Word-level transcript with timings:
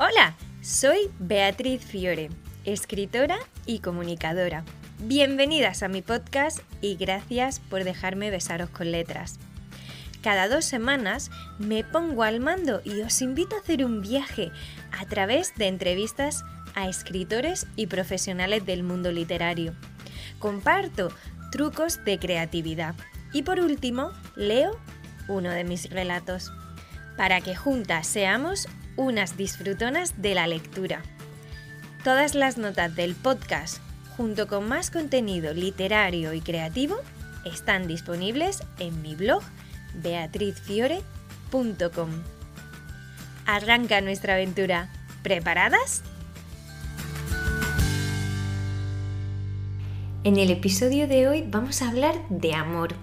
Hola, 0.00 0.36
soy 0.62 1.10
Beatriz 1.18 1.84
Fiore, 1.84 2.30
escritora 2.64 3.36
y 3.66 3.80
comunicadora. 3.80 4.62
Bienvenidas 5.00 5.82
a 5.82 5.88
mi 5.88 6.02
podcast 6.02 6.60
y 6.80 6.94
gracias 6.94 7.58
por 7.58 7.82
dejarme 7.82 8.30
besaros 8.30 8.70
con 8.70 8.92
letras. 8.92 9.40
Cada 10.22 10.48
dos 10.48 10.64
semanas 10.64 11.32
me 11.58 11.82
pongo 11.82 12.22
al 12.22 12.38
mando 12.38 12.80
y 12.84 13.00
os 13.00 13.20
invito 13.22 13.56
a 13.56 13.58
hacer 13.58 13.84
un 13.84 14.00
viaje 14.00 14.52
a 14.96 15.04
través 15.06 15.52
de 15.56 15.66
entrevistas 15.66 16.44
a 16.76 16.88
escritores 16.88 17.66
y 17.74 17.88
profesionales 17.88 18.64
del 18.64 18.84
mundo 18.84 19.10
literario. 19.10 19.74
Comparto 20.38 21.10
trucos 21.50 22.04
de 22.04 22.20
creatividad 22.20 22.94
y 23.32 23.42
por 23.42 23.58
último 23.58 24.12
leo 24.36 24.78
uno 25.26 25.50
de 25.50 25.64
mis 25.64 25.90
relatos 25.90 26.52
para 27.16 27.40
que 27.40 27.56
juntas 27.56 28.06
seamos 28.06 28.68
unas 28.98 29.36
disfrutonas 29.36 30.20
de 30.20 30.34
la 30.34 30.48
lectura. 30.48 31.02
Todas 32.02 32.34
las 32.34 32.58
notas 32.58 32.96
del 32.96 33.14
podcast, 33.14 33.78
junto 34.16 34.48
con 34.48 34.66
más 34.68 34.90
contenido 34.90 35.54
literario 35.54 36.34
y 36.34 36.40
creativo, 36.40 36.96
están 37.44 37.86
disponibles 37.86 38.64
en 38.80 39.00
mi 39.00 39.14
blog 39.14 39.44
beatrizfiore.com. 39.94 42.10
Arranca 43.46 44.00
nuestra 44.00 44.34
aventura. 44.34 44.90
¿Preparadas? 45.22 46.02
En 50.24 50.38
el 50.38 50.50
episodio 50.50 51.06
de 51.06 51.28
hoy 51.28 51.44
vamos 51.46 51.82
a 51.82 51.88
hablar 51.88 52.16
de 52.30 52.54
amor, 52.54 52.96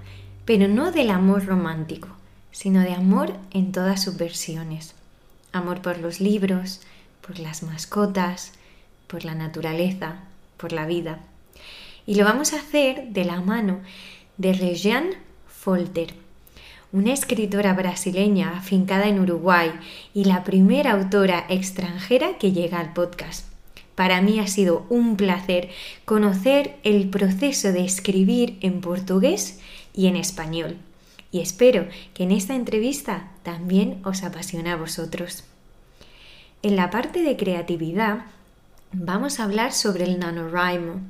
pero 0.43 0.67
no 0.67 0.91
del 0.91 1.09
amor 1.09 1.45
romántico, 1.45 2.09
sino 2.51 2.81
de 2.81 2.93
amor 2.93 3.31
en 3.51 3.71
todas 3.71 4.03
sus 4.03 4.17
versiones 4.17 4.93
amor 5.55 5.81
por 5.81 5.97
los 5.97 6.19
libros, 6.19 6.81
por 7.25 7.39
las 7.39 7.63
mascotas, 7.63 8.53
por 9.07 9.25
la 9.25 9.35
naturaleza, 9.35 10.15
por 10.57 10.71
la 10.71 10.85
vida. 10.85 11.19
Y 12.05 12.15
lo 12.15 12.25
vamos 12.25 12.53
a 12.53 12.57
hacer 12.57 13.09
de 13.09 13.25
la 13.25 13.41
mano 13.41 13.79
de 14.37 14.53
Regiane 14.53 15.17
Folter, 15.47 16.13
una 16.91 17.13
escritora 17.13 17.73
brasileña 17.73 18.57
afincada 18.57 19.07
en 19.07 19.19
Uruguay 19.19 19.71
y 20.13 20.25
la 20.25 20.43
primera 20.43 20.91
autora 20.91 21.45
extranjera 21.49 22.37
que 22.37 22.51
llega 22.51 22.79
al 22.79 22.93
podcast. 22.93 23.47
Para 23.95 24.21
mí 24.21 24.39
ha 24.39 24.47
sido 24.47 24.85
un 24.89 25.15
placer 25.15 25.69
conocer 26.03 26.77
el 26.83 27.09
proceso 27.09 27.71
de 27.71 27.85
escribir 27.85 28.57
en 28.61 28.81
portugués 28.81 29.59
y 29.93 30.07
en 30.07 30.17
español 30.17 30.77
y 31.35 31.41
espero 31.41 31.85
que 32.13 32.23
en 32.23 32.31
esta 32.31 32.55
entrevista 32.55 33.27
también 33.43 33.99
os 34.05 34.23
apasione 34.23 34.71
a 34.71 34.77
vosotros. 34.77 35.43
En 36.61 36.77
la 36.77 36.89
parte 36.89 37.23
de 37.23 37.35
creatividad 37.35 38.27
vamos 38.93 39.37
a 39.37 39.43
hablar 39.43 39.73
sobre 39.73 40.05
el 40.05 40.17
NaNoWriMo. 40.17 41.01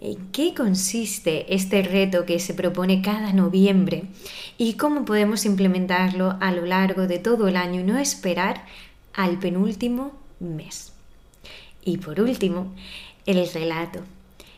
¿En 0.00 0.32
qué 0.32 0.52
consiste 0.52 1.54
este 1.54 1.82
reto 1.82 2.26
que 2.26 2.40
se 2.40 2.54
propone 2.54 3.02
cada 3.02 3.32
noviembre 3.32 4.06
y 4.58 4.72
cómo 4.72 5.04
podemos 5.04 5.44
implementarlo 5.44 6.36
a 6.40 6.50
lo 6.50 6.66
largo 6.66 7.06
de 7.06 7.20
todo 7.20 7.46
el 7.46 7.56
año 7.56 7.82
y 7.82 7.84
no 7.84 8.00
esperar 8.00 8.64
al 9.14 9.38
penúltimo 9.38 10.10
mes? 10.40 10.92
Y 11.84 11.98
por 11.98 12.20
último, 12.20 12.74
el 13.26 13.48
relato. 13.54 14.00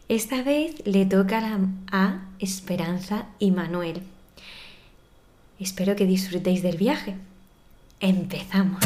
Esta 0.09 0.43
vez 0.43 0.77
le 0.87 1.05
toca 1.05 1.59
a 1.93 2.23
Esperanza 2.39 3.27
y 3.39 3.51
Manuel. 3.51 4.01
Espero 5.61 5.97
que 5.97 6.07
disfrutéis 6.07 6.63
del 6.63 6.77
viaje. 6.77 7.17
Empezamos. 7.99 8.79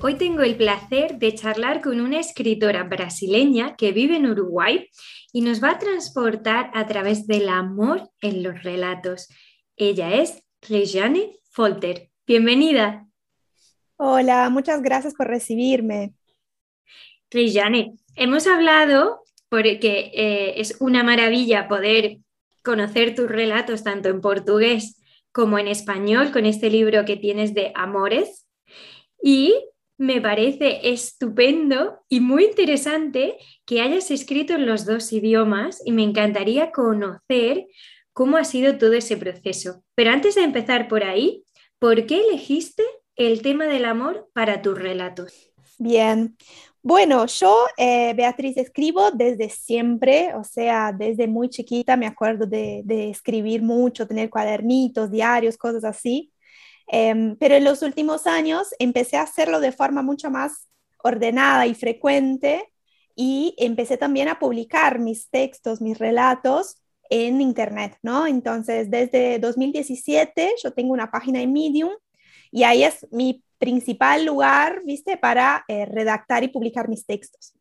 Hoy 0.00 0.14
tengo 0.14 0.42
el 0.42 0.56
placer 0.56 1.18
de 1.18 1.34
charlar 1.34 1.82
con 1.82 2.00
una 2.00 2.18
escritora 2.18 2.84
brasileña 2.84 3.76
que 3.76 3.92
vive 3.92 4.16
en 4.16 4.26
Uruguay 4.26 4.88
y 5.32 5.42
nos 5.42 5.62
va 5.62 5.72
a 5.72 5.78
transportar 5.78 6.70
a 6.72 6.86
través 6.86 7.26
del 7.26 7.50
amor 7.50 8.08
en 8.22 8.42
los 8.42 8.62
relatos. 8.62 9.28
Ella 9.76 10.14
es 10.14 10.42
Regiane 10.66 11.36
Folter. 11.50 12.08
Bienvenida. 12.26 13.06
Hola, 13.96 14.48
muchas 14.48 14.80
gracias 14.80 15.14
por 15.14 15.26
recibirme. 15.26 16.14
Regiane, 17.30 17.94
hemos 18.14 18.46
hablado 18.46 19.22
porque 19.48 20.10
eh, 20.14 20.54
es 20.60 20.76
una 20.80 21.02
maravilla 21.02 21.68
poder 21.68 22.18
conocer 22.62 23.14
tus 23.14 23.28
relatos 23.28 23.82
tanto 23.82 24.08
en 24.08 24.20
portugués 24.20 25.00
como 25.32 25.58
en 25.58 25.68
español 25.68 26.32
con 26.32 26.46
este 26.46 26.70
libro 26.70 27.04
que 27.04 27.16
tienes 27.16 27.54
de 27.54 27.72
Amores. 27.74 28.46
Y 29.22 29.54
me 29.98 30.20
parece 30.20 30.90
estupendo 30.90 32.00
y 32.08 32.20
muy 32.20 32.44
interesante 32.44 33.36
que 33.66 33.80
hayas 33.80 34.10
escrito 34.10 34.54
en 34.54 34.66
los 34.66 34.86
dos 34.86 35.12
idiomas 35.12 35.82
y 35.84 35.92
me 35.92 36.04
encantaría 36.04 36.70
conocer 36.70 37.66
cómo 38.12 38.36
ha 38.36 38.44
sido 38.44 38.78
todo 38.78 38.92
ese 38.94 39.16
proceso. 39.16 39.82
Pero 39.94 40.10
antes 40.10 40.34
de 40.36 40.42
empezar 40.42 40.88
por 40.88 41.04
ahí, 41.04 41.44
¿por 41.78 42.06
qué 42.06 42.20
elegiste 42.20 42.84
el 43.16 43.42
tema 43.42 43.66
del 43.66 43.84
amor 43.84 44.30
para 44.32 44.62
tus 44.62 44.78
relatos? 44.78 45.52
Bien, 45.78 46.36
bueno, 46.82 47.26
yo, 47.26 47.66
eh, 47.76 48.14
Beatriz, 48.14 48.56
escribo 48.56 49.10
desde 49.10 49.50
siempre, 49.50 50.34
o 50.34 50.44
sea, 50.44 50.92
desde 50.92 51.26
muy 51.26 51.48
chiquita 51.48 51.96
me 51.96 52.06
acuerdo 52.06 52.46
de, 52.46 53.10
escribir 53.10 53.62
mucho, 53.62 54.06
tener 54.06 54.30
cuadernitos, 54.30 55.10
diarios, 55.10 55.56
cosas 55.56 55.84
así. 55.84 56.32
Em, 56.86 57.36
pero 57.36 57.54
en 57.56 57.64
los 57.64 57.82
últimos 57.82 58.26
años 58.26 58.68
empecé 58.78 59.16
a 59.18 59.22
hacerlo 59.22 59.60
de 59.60 59.72
forma 59.72 60.02
mucho 60.02 60.30
más 60.30 60.68
ordenada 61.02 61.66
y 61.66 61.74
frecuente 61.74 62.72
y 63.14 63.54
empecé 63.58 63.96
también 63.98 64.28
a 64.28 64.38
publicar 64.38 64.98
mis 64.98 65.28
textos, 65.30 65.80
mis 65.80 65.98
relatos 65.98 66.76
en 67.10 67.40
Internet, 67.40 67.98
¿no? 68.02 68.26
Entonces, 68.26 68.90
desde 68.90 69.38
2017 69.38 70.54
yo 70.62 70.72
tengo 70.72 70.92
una 70.92 71.10
página 71.10 71.42
en 71.42 71.52
Medium 71.52 71.92
y 72.50 72.62
ahí 72.62 72.84
es 72.84 73.06
mi 73.10 73.42
principal 73.58 74.24
lugar, 74.24 74.82
¿viste?, 74.84 75.16
para 75.16 75.64
eh, 75.68 75.84
redactar 75.86 76.44
y 76.44 76.48
publicar 76.48 76.88
mis 76.88 77.04
textos. 77.04 77.54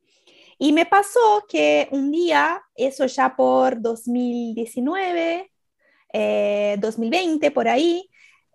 Y 0.60 0.74
me 0.74 0.86
pasó 0.86 1.46
que 1.48 1.88
un 1.92 2.12
día, 2.12 2.62
eso 2.76 3.06
ya 3.06 3.36
por 3.36 3.82
2019, 3.82 5.52
2020, 6.80 7.48
eh, 7.48 7.52
por 7.52 7.68
ahí, 7.68 8.10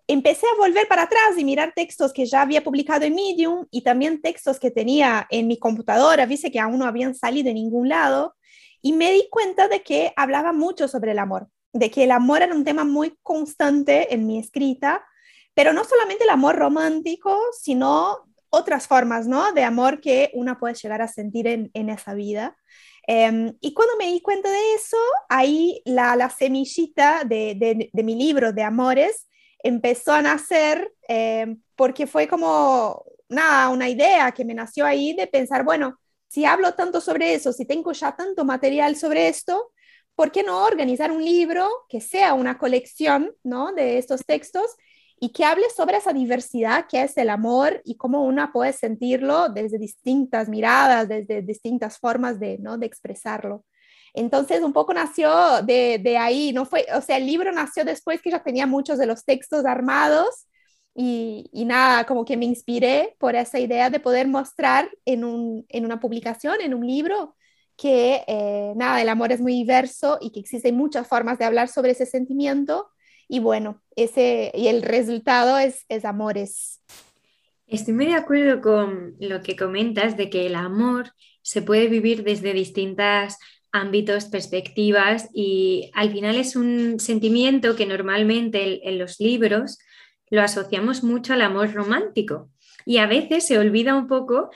empecé 0.07 0.45
a 0.47 0.57
volver 0.57 0.87
para 0.87 1.03
atrás 1.03 1.37
y 1.37 1.45
mirar 1.45 1.73
textos 1.75 2.11
que 2.11 2.25
ya 2.25 2.41
había 2.41 2.63
publicado 2.63 3.05
en 3.05 3.15
Medium 3.15 3.67
y 3.71 3.83
también 3.83 4.21
textos 4.21 4.59
que 4.59 4.69
tenía 4.69 5.27
en 5.29 5.47
mi 5.47 5.57
computadora, 5.57 6.25
viste 6.25 6.51
que 6.51 6.59
aún 6.59 6.79
no 6.79 6.85
habían 6.85 7.15
salido 7.15 7.47
de 7.47 7.53
ningún 7.53 7.87
lado, 7.87 8.35
y 8.81 8.91
me 8.91 9.13
di 9.13 9.29
cuenta 9.29 9.69
de 9.69 9.81
que 9.81 10.11
hablaba 10.17 10.51
mucho 10.51 10.89
sobre 10.89 11.11
el 11.11 11.19
amor, 11.19 11.47
de 11.71 11.89
que 11.89 12.03
el 12.03 12.11
amor 12.11 12.41
era 12.41 12.53
un 12.53 12.65
tema 12.65 12.83
muy 12.83 13.17
constante 13.23 14.13
en 14.13 14.27
mi 14.27 14.39
escrita 14.39 15.05
pero 15.53 15.73
no 15.73 15.83
solamente 15.83 16.23
el 16.23 16.29
amor 16.29 16.55
romántico, 16.55 17.39
sino 17.59 18.25
otras 18.49 18.87
formas, 18.87 19.27
¿no? 19.27 19.51
De 19.51 19.63
amor 19.63 19.99
que 19.99 20.29
una 20.33 20.59
puede 20.59 20.75
llegar 20.75 21.01
a 21.01 21.07
sentir 21.07 21.47
en, 21.47 21.89
esa 21.89 22.13
vida. 22.13 22.55
Em, 23.07 23.55
y 23.59 23.73
cuando 23.73 23.97
me 23.97 24.11
di 24.11 24.21
cuenta 24.21 24.49
de 24.49 24.75
eso, 24.75 24.97
ahí 25.27 25.81
la, 25.85 26.29
semillita 26.29 27.23
de, 27.25 27.89
mi 27.93 28.15
libro 28.15 28.53
de 28.53 28.63
amores 28.63 29.27
empezó 29.59 30.13
a 30.13 30.21
nacer 30.21 30.93
em, 31.07 31.61
porque 31.75 32.05
fue 32.05 32.27
como 32.27 33.03
nada, 33.27 33.69
una 33.69 33.89
idea 33.89 34.31
que 34.31 34.45
me 34.45 34.53
nació 34.53 34.85
ahí 34.85 35.13
de 35.13 35.27
pensar, 35.27 35.63
bueno, 35.63 35.99
si 36.27 36.45
hablo 36.45 36.73
tanto 36.73 37.01
sobre 37.01 37.33
eso, 37.33 37.53
si 37.53 37.65
tengo 37.65 37.91
ya 37.91 38.15
tanto 38.15 38.45
material 38.45 38.95
sobre 38.95 39.27
esto, 39.27 39.71
¿por 40.15 40.31
qué 40.31 40.43
no 40.43 40.63
organizar 40.63 41.11
un 41.11 41.23
libro 41.23 41.69
que 41.89 42.01
sea 42.01 42.33
una 42.33 42.57
colección 42.57 43.35
¿no? 43.43 43.71
de 43.73 43.97
estos 43.97 44.25
textos 44.25 44.75
y 45.23 45.29
que 45.29 45.45
hable 45.45 45.69
sobre 45.69 45.95
esa 45.95 46.11
diversidad 46.11 46.85
que 46.89 47.01
es 47.01 47.15
el 47.17 47.29
amor 47.29 47.81
y 47.85 47.95
cómo 47.95 48.25
una 48.25 48.51
puede 48.51 48.73
sentirlo 48.73 49.47
desde 49.47 49.77
distintas 49.77 50.49
miradas, 50.49 51.07
desde 51.07 51.41
distintas 51.41 51.97
formas 51.97 52.41
de, 52.41 52.57
¿no? 52.57 52.77
de 52.77 52.87
expresarlo. 52.87 53.63
Entonces, 54.13 54.61
un 54.61 54.73
poco 54.73 54.93
nació 54.93 55.61
de, 55.61 55.97
de, 56.03 56.17
ahí, 56.17 56.51
no 56.51 56.65
fue, 56.65 56.85
o 56.93 56.99
sea, 56.99 57.15
el 57.15 57.25
libro 57.25 57.53
nació 57.53 57.85
después 57.85 58.21
que 58.21 58.31
ya 58.31 58.43
tenía 58.43 58.67
muchos 58.67 58.97
de 58.97 59.05
los 59.05 59.23
textos 59.23 59.63
armados 59.65 60.47
y, 60.93 61.49
y 61.53 61.63
nada, 61.63 62.05
como 62.05 62.25
que 62.25 62.35
me 62.35 62.43
inspiré 62.43 63.15
por 63.17 63.37
esa 63.37 63.59
idea 63.59 63.89
de 63.89 64.01
poder 64.01 64.27
mostrar 64.27 64.91
en, 65.05 65.23
un, 65.23 65.65
en 65.69 65.85
una 65.85 66.01
publicación, 66.01 66.59
en 66.59 66.73
un 66.73 66.85
libro, 66.85 67.33
que 67.77 68.25
eh, 68.27 68.73
nada, 68.75 69.01
el 69.01 69.07
amor 69.07 69.31
es 69.31 69.39
muy 69.39 69.53
diverso 69.53 70.17
y 70.19 70.33
que 70.33 70.41
existen 70.41 70.75
muchas 70.75 71.07
formas 71.07 71.39
de 71.39 71.45
hablar 71.45 71.69
sobre 71.69 71.91
ese 71.93 72.05
sentimiento 72.05 72.89
y 73.27 73.39
bueno, 73.39 73.81
ese, 73.95 74.51
y 74.53 74.67
el 74.67 74.81
resultado 74.81 75.57
es, 75.57 75.85
es 75.89 76.05
amores. 76.05 76.81
Estoy 77.67 77.93
muy 77.93 78.05
de 78.07 78.15
acuerdo 78.15 78.61
con 78.61 79.15
lo 79.19 79.41
que 79.41 79.55
comentas 79.55 80.17
de 80.17 80.29
que 80.29 80.45
el 80.45 80.55
amor 80.55 81.11
se 81.41 81.61
puede 81.61 81.87
vivir 81.87 82.23
desde 82.23 82.53
distintas 82.53 83.39
ámbitos, 83.71 84.25
perspectivas 84.25 85.29
y 85.33 85.89
al 85.93 86.11
final 86.11 86.35
es 86.35 86.55
un 86.55 86.99
sentimiento 86.99 87.75
que 87.75 87.87
normalmente 87.87 88.87
en 88.87 88.99
los 88.99 89.19
libros 89.19 89.79
lo 90.29 90.41
asociamos 90.41 91.03
mucho 91.03 91.33
al 91.33 91.41
amor 91.41 91.73
romántico 91.73 92.49
y 92.85 92.97
a 92.97 93.07
veces 93.07 93.47
se 93.47 93.57
olvida 93.57 93.95
un 93.95 94.07
poco 94.07 94.51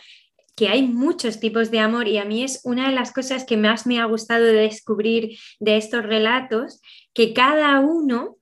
que 0.55 0.69
hay 0.69 0.81
muchos 0.81 1.39
tipos 1.39 1.69
de 1.69 1.79
amor 1.79 2.07
y 2.07 2.17
a 2.17 2.25
mí 2.25 2.43
es 2.43 2.61
una 2.63 2.89
de 2.89 2.95
las 2.95 3.13
cosas 3.13 3.45
que 3.45 3.57
más 3.57 3.85
me 3.85 3.99
ha 3.99 4.05
gustado 4.05 4.43
de 4.43 4.53
descubrir 4.53 5.37
de 5.59 5.77
estos 5.77 6.03
relatos, 6.03 6.81
que 7.13 7.33
cada 7.33 7.79
uno 7.79 8.36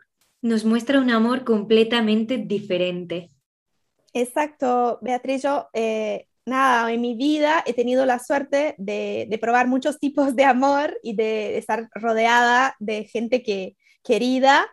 nos 0.46 0.66
muestra 0.66 1.00
un 1.00 1.10
amor 1.10 1.44
completamente 1.44 2.38
diferente. 2.38 3.32
Exacto, 4.14 5.00
Beatriz, 5.02 5.44
yo 5.44 5.68
eh, 5.74 6.28
nada, 6.46 6.92
en 6.92 7.02
mi 7.02 7.16
vida 7.16 7.64
he 7.66 7.74
tenido 7.74 8.06
la 8.06 8.20
suerte 8.20 8.76
de, 8.78 9.28
de, 9.30 9.38
probar 9.38 9.68
muchos 9.68 10.00
tipos 10.00 10.36
de 10.36 10.46
amor 10.46 10.98
y 11.04 11.16
de 11.16 11.58
estar 11.58 11.90
rodeada 11.96 12.76
de 12.80 13.04
gente 13.06 13.44
que, 13.44 13.76
querida 14.04 14.66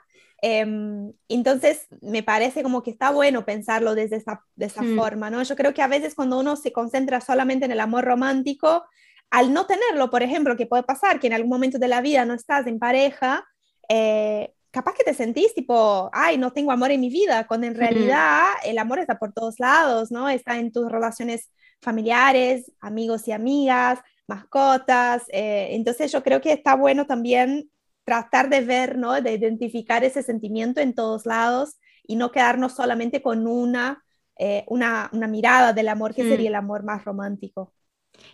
Em, 0.45 1.13
entonces, 1.29 1.87
me 2.01 2.25
parece 2.25 2.65
como 2.65 2.83
que 2.83 2.91
está 2.91 3.13
bueno 3.13 3.45
pensarlo 3.45 3.95
desde 3.95 4.17
esa, 4.17 4.45
de 4.57 4.67
esa 4.67 4.83
mm. 4.83 4.97
forma, 4.97 5.31
¿no? 5.31 5.41
Yo 5.45 5.55
creo 5.55 5.73
que 5.73 5.83
a 5.83 5.87
veces 5.87 6.17
cuando 6.17 6.41
uno 6.41 6.57
se 6.57 6.73
concentra 6.73 7.21
solamente 7.21 7.65
en 7.65 7.71
el 7.71 7.79
amor 7.79 8.05
romántico, 8.05 8.85
al 9.31 9.55
no 9.55 9.67
tenerlo, 9.67 10.11
por 10.11 10.25
ejemplo, 10.25 10.57
que 10.57 10.67
puede 10.67 10.83
pasar 10.83 11.21
que 11.21 11.29
en 11.29 11.33
algún 11.35 11.49
momento 11.49 11.79
de 11.79 11.87
la 11.87 12.01
vida 12.01 12.25
no 12.25 12.35
estás 12.35 12.67
en 12.67 12.81
pareja, 12.81 13.47
eh, 13.89 14.53
capaz 14.73 14.95
que 14.95 15.05
te 15.05 15.15
sentís 15.15 15.55
tipo, 15.55 16.11
ay, 16.13 16.39
no 16.39 16.53
tengo 16.53 16.73
amor 16.73 16.91
en 16.91 17.01
mi 17.01 17.11
vida, 17.11 17.47
cuando 17.47 17.67
en 17.67 17.75
realidad 17.75 18.45
el 18.65 18.79
amor 18.79 18.99
está 18.99 19.19
por 19.19 19.33
todos 19.33 19.61
lados, 19.61 20.11
¿no? 20.11 20.29
Está 20.31 20.59
en 20.59 20.73
tus 20.73 20.91
relaciones 20.91 21.51
familiares, 21.81 22.73
amigos 22.81 23.29
y 23.29 23.33
amigas, 23.33 24.01
mascotas. 24.27 25.25
Eh, 25.29 25.69
entonces 25.73 26.11
yo 26.11 26.23
creo 26.23 26.41
que 26.41 26.53
está 26.53 26.75
bueno 26.75 27.07
también 27.07 27.71
tratar 28.05 28.49
de 28.49 28.63
ver, 28.63 28.97
¿no? 28.97 29.21
De 29.21 29.35
identificar 29.35 30.05
ese 30.05 30.23
sentimiento 30.23 30.81
en 30.81 30.95
todos 30.95 31.27
lados 31.27 31.77
y 32.03 32.17
no 32.17 32.33
quedarnos 32.33 32.75
solamente 32.75 33.21
con 33.21 33.47
una, 33.47 34.03
eh, 34.39 34.65
una, 34.69 35.11
una, 35.13 35.29
mirada 35.29 35.75
del 35.75 35.89
amor 35.89 36.15
que 36.15 36.23
sería 36.23 36.49
mm. 36.49 36.53
el 36.53 36.55
amor 36.55 36.83
más 36.83 37.05
romántico. 37.05 37.75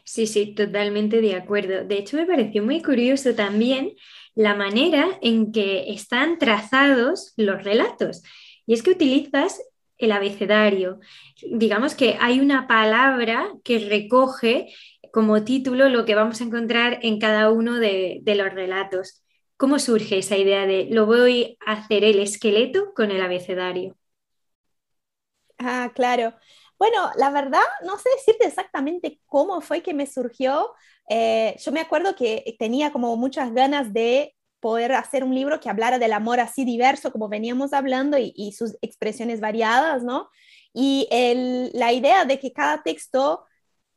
Sí, 0.05 0.27
sí, 0.29 0.55
totalmente 0.55 1.21
de 1.21 1.35
acuerdo. 1.35 1.85
De 1.85 1.99
hecho, 1.99 2.17
me 2.17 2.27
pareció 2.27 2.63
muy 2.63 2.81
curioso 2.81 3.35
también 3.35 3.95
la 4.39 4.55
manera 4.55 5.19
en 5.21 5.51
que 5.51 5.93
están 5.93 6.39
trazados 6.39 7.33
los 7.37 7.65
relatos. 7.65 8.23
Y 8.67 8.75
es 8.75 8.85
que 8.85 8.93
utilizas 8.93 9.61
el 9.99 10.13
abecedario. 10.13 11.01
Digamos 11.51 11.97
que 11.97 12.17
hay 12.21 12.39
una 12.39 12.69
palabra 12.69 13.51
que 13.65 13.81
recoge 13.81 14.73
como 15.13 15.43
título 15.43 15.89
lo 15.89 16.05
que 16.05 16.15
vamos 16.15 16.41
a 16.41 16.45
encontrar 16.45 17.01
en 17.03 17.19
cada 17.19 17.51
uno 17.51 17.81
de, 17.81 18.21
de 18.23 18.35
los 18.37 18.55
relatos. 18.55 19.25
¿Cómo 19.57 19.81
surge 19.81 20.19
esa 20.19 20.37
idea 20.37 20.67
de 20.67 20.87
lo 20.89 21.07
voy 21.07 21.59
a 21.67 21.73
hacer 21.73 22.05
el 22.05 22.21
esqueleto 22.21 22.95
con 22.95 23.11
el 23.11 23.21
abecedario? 23.23 23.97
Ah, 25.59 25.91
claro. 25.97 26.35
Bueno, 26.79 27.11
la 27.17 27.31
verdad, 27.31 27.63
no 27.85 27.99
sé 27.99 28.09
decirte 28.17 28.47
exactamente 28.47 29.21
cómo 29.27 29.61
fue 29.61 29.83
que 29.83 29.95
me 29.95 30.07
surgió. 30.07 30.75
Eh, 31.09 31.57
yo 31.59 31.73
me 31.73 31.81
acuerdo 31.81 32.15
que 32.15 32.57
tenía 32.59 32.93
como 32.93 33.17
muchas 33.17 33.53
ganas 33.53 33.93
de 33.93 34.37
poder 34.61 34.93
hacer 34.93 35.25
un 35.25 35.35
libro 35.35 35.61
que 35.61 35.71
hablara 35.71 35.99
del 35.99 36.13
amor 36.13 36.41
así 36.41 36.65
diverso 36.65 37.13
como 37.13 37.29
veníamos 37.29 37.73
hablando 37.73 38.17
y, 38.19 38.53
sus 38.53 38.77
expresiones 38.83 39.41
variadas, 39.41 40.03
¿no? 40.03 40.31
Y 40.73 41.09
la 41.73 41.93
idea 41.93 42.25
de 42.25 42.39
que 42.39 42.53
cada 42.53 42.83
texto 42.83 43.45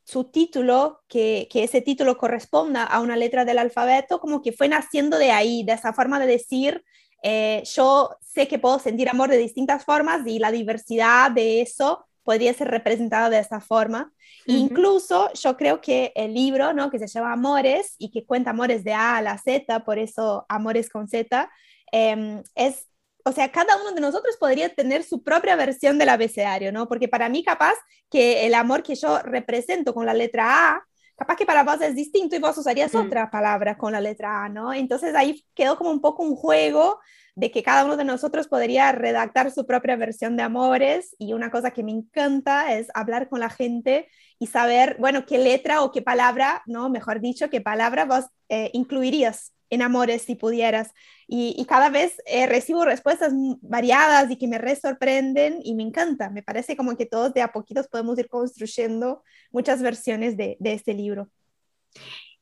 su 0.04 0.24
título, 0.24 1.02
que, 1.08 1.48
ese 1.52 1.80
título 1.80 2.18
corresponda 2.18 2.84
a 2.84 3.00
una 3.00 3.16
letra 3.16 3.44
del 3.44 3.58
alfabeto, 3.58 4.20
como 4.20 4.42
que 4.42 4.52
fue 4.52 4.68
naciendo 4.68 5.18
de 5.18 5.30
ahí, 5.30 5.64
de 5.64 5.72
esa 5.72 5.92
forma 5.92 6.18
de 6.18 6.26
decir, 6.26 6.84
eh, 7.22 7.62
yo 7.74 8.10
sé 8.20 8.48
que 8.48 8.58
puedo 8.58 8.78
sentir 8.80 9.08
amor 9.08 9.30
de 9.30 9.38
distintas 9.38 9.84
formas 9.84 10.26
y 10.26 10.38
la 10.40 10.50
diversidad 10.50 11.30
de 11.30 11.60
eso 11.62 12.04
podría 12.22 12.54
ser 12.54 12.68
representada 12.68 13.30
de 13.30 13.38
esa 13.38 13.60
forma. 13.60 14.12
Incluso 14.46 15.32
yo 15.34 15.56
creo 15.56 15.80
que 15.80 16.12
el 16.14 16.34
libro, 16.34 16.72
¿no? 16.72 16.90
que 16.90 16.98
se 16.98 17.06
llama 17.06 17.32
Amores 17.32 17.94
y 17.98 18.10
que 18.10 18.26
cuenta 18.26 18.50
amores 18.50 18.84
de 18.84 18.92
A 18.92 19.16
a 19.16 19.22
la 19.22 19.38
Z, 19.38 19.84
por 19.84 19.98
eso 19.98 20.46
Amores 20.48 20.88
con 20.88 21.08
Z, 21.08 21.50
em, 21.92 22.42
es 22.54 22.86
o 23.24 23.32
sea, 23.32 23.52
cada 23.52 23.76
uno 23.76 23.92
de 23.92 24.00
nosotros 24.00 24.36
podría 24.36 24.74
tener 24.74 25.04
su 25.04 25.22
propia 25.22 25.56
versión 25.56 25.98
del 25.98 26.08
abecedario, 26.08 26.72
¿no? 26.72 26.88
Porque 26.88 27.08
para 27.08 27.28
mí 27.28 27.44
capaz 27.44 27.74
que 28.10 28.46
el 28.46 28.54
amor 28.54 28.82
que 28.82 28.94
yo 28.94 29.20
represento 29.20 29.94
con 29.94 30.06
la 30.06 30.14
letra 30.14 30.70
A, 30.70 30.84
capaz 31.16 31.36
que 31.36 31.46
para 31.46 31.64
vos 31.64 31.80
es 31.80 31.94
distinto 31.94 32.36
y 32.36 32.38
vos 32.38 32.56
usarías 32.58 32.94
mm. 32.94 32.98
otra 32.98 33.30
palabra 33.30 33.76
con 33.76 33.92
la 33.92 34.00
letra 34.00 34.44
A, 34.44 34.48
¿no? 34.48 34.72
Entonces 34.72 35.14
ahí 35.14 35.44
quedó 35.54 35.76
como 35.76 35.90
un 35.90 36.00
poco 36.00 36.22
un 36.22 36.36
juego 36.36 37.00
de 37.34 37.50
que 37.50 37.62
cada 37.62 37.84
uno 37.84 37.96
de 37.96 38.04
nosotros 38.04 38.48
podría 38.48 38.92
redactar 38.92 39.50
su 39.50 39.66
propia 39.66 39.96
versión 39.96 40.36
de 40.36 40.42
amores 40.42 41.16
y 41.18 41.32
una 41.32 41.50
cosa 41.50 41.70
que 41.70 41.82
me 41.82 41.92
encanta 41.92 42.74
es 42.74 42.88
hablar 42.94 43.28
con 43.28 43.40
la 43.40 43.48
gente 43.48 44.08
y 44.38 44.48
saber, 44.48 44.96
bueno, 44.98 45.24
qué 45.24 45.38
letra 45.38 45.82
o 45.82 45.92
qué 45.92 46.02
palabra, 46.02 46.62
¿no? 46.66 46.90
Mejor 46.90 47.20
dicho, 47.20 47.48
qué 47.48 47.60
palabra 47.60 48.04
vos 48.04 48.26
eh, 48.48 48.70
incluirías 48.74 49.52
en 49.72 49.80
amores 49.80 50.22
si 50.22 50.34
pudieras. 50.34 50.92
Y, 51.26 51.64
cada 51.66 51.88
vez 51.88 52.20
eh, 52.26 52.46
recibo 52.46 52.84
respuestas 52.84 53.32
variadas 53.62 54.30
y 54.30 54.36
que 54.36 54.46
me 54.46 54.58
re 54.58 54.76
sorprenden 54.76 55.60
y 55.64 55.74
me 55.74 55.82
encanta. 55.82 56.28
Me 56.28 56.42
parece 56.42 56.76
como 56.76 56.94
que 56.94 57.06
todos 57.06 57.32
de 57.32 57.40
a 57.40 57.52
poquitos 57.52 57.88
podemos 57.88 58.18
ir 58.18 58.28
construyendo 58.28 59.22
muchas 59.50 59.80
versiones 59.80 60.36
de, 60.36 60.58
este 60.62 60.92
libro. 60.92 61.30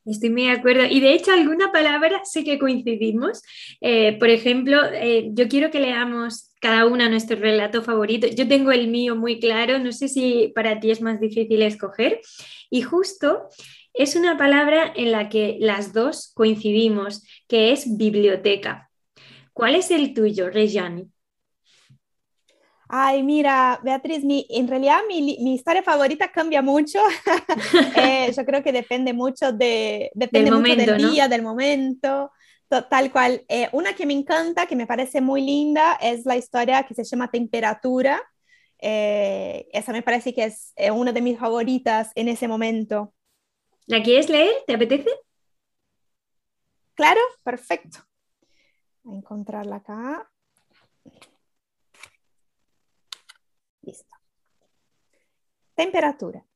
Estoy 0.04 0.30
muy 0.30 0.46
de 0.46 0.50
acuerdo. 0.50 0.84
Y 0.86 0.98
de 0.98 1.12
hecho, 1.12 1.30
alguna 1.30 1.70
palabra 1.70 2.20
sé 2.24 2.42
que 2.42 2.58
coincidimos. 2.58 3.42
Eh, 3.80 4.18
por 4.18 4.28
ejemplo, 4.28 4.80
eh, 4.92 5.28
yo 5.32 5.46
quiero 5.46 5.70
que 5.70 5.78
leamos 5.78 6.52
cada 6.60 6.84
una 6.86 7.08
nuestro 7.08 7.38
relato 7.38 7.82
favorito. 7.82 8.26
Yo 8.26 8.48
tengo 8.48 8.72
el 8.72 8.88
mío 8.88 9.14
muy 9.14 9.38
claro. 9.38 9.78
No 9.78 9.92
sé 9.92 10.08
si 10.08 10.50
para 10.52 10.80
ti 10.80 10.90
es 10.90 11.00
más 11.00 11.20
difícil 11.20 11.62
escoger. 11.62 12.20
Y 12.70 12.82
justo 12.82 13.50
es 13.92 14.16
una 14.16 14.36
palabra 14.36 14.92
en 14.94 15.12
la 15.12 15.28
que 15.28 15.56
las 15.60 15.92
dos 15.92 16.32
coincidimos, 16.34 17.24
que 17.48 17.72
es 17.72 17.96
biblioteca. 17.96 18.90
¿Cuál 19.52 19.74
es 19.74 19.90
el 19.90 20.14
tuyo, 20.14 20.48
Rejani? 20.48 21.10
Ay, 22.92 23.22
mira, 23.22 23.78
Beatriz, 23.84 24.24
en 24.24 24.66
realidad 24.66 25.00
mi, 25.06 25.54
historia 25.54 25.82
favorita 25.82 26.30
cambia 26.32 26.62
mucho. 26.62 26.98
Eh, 27.96 28.32
yo 28.36 28.44
creo 28.44 28.62
que 28.62 28.72
depende 28.72 29.12
mucho 29.12 29.52
de, 29.52 30.10
depende 30.14 30.50
del, 30.50 30.60
mucho 30.60 30.76
del 30.76 31.10
día, 31.10 31.28
del 31.28 31.42
momento, 31.42 32.30
tal 32.68 33.12
cual. 33.12 33.44
Eh, 33.48 33.68
una 33.72 33.94
que 33.94 34.06
me 34.06 34.14
encanta, 34.14 34.66
que 34.66 34.76
me 34.76 34.86
parece 34.86 35.20
muy 35.20 35.42
linda, 35.42 35.98
es 36.00 36.24
la 36.24 36.36
historia 36.36 36.84
que 36.84 36.94
se 36.94 37.04
llama 37.04 37.30
Temperatura. 37.30 38.20
Eh, 38.78 39.68
esa 39.72 39.92
me 39.92 40.02
parece 40.02 40.34
que 40.34 40.44
es 40.44 40.72
una 40.92 41.12
de 41.12 41.20
mis 41.20 41.38
favoritas 41.38 42.10
en 42.14 42.28
ese 42.28 42.48
momento. 42.48 43.12
¿La 43.90 44.04
quieres 44.04 44.28
leer? 44.30 44.52
¿Te 44.68 44.74
apetece? 44.74 45.10
Claro, 46.94 47.20
perfecto. 47.42 47.98
Voy 49.02 49.16
a 49.16 49.18
encontrarla 49.18 49.76
acá. 49.76 50.30
Listo. 53.82 54.14
Temperatura. 55.74 56.46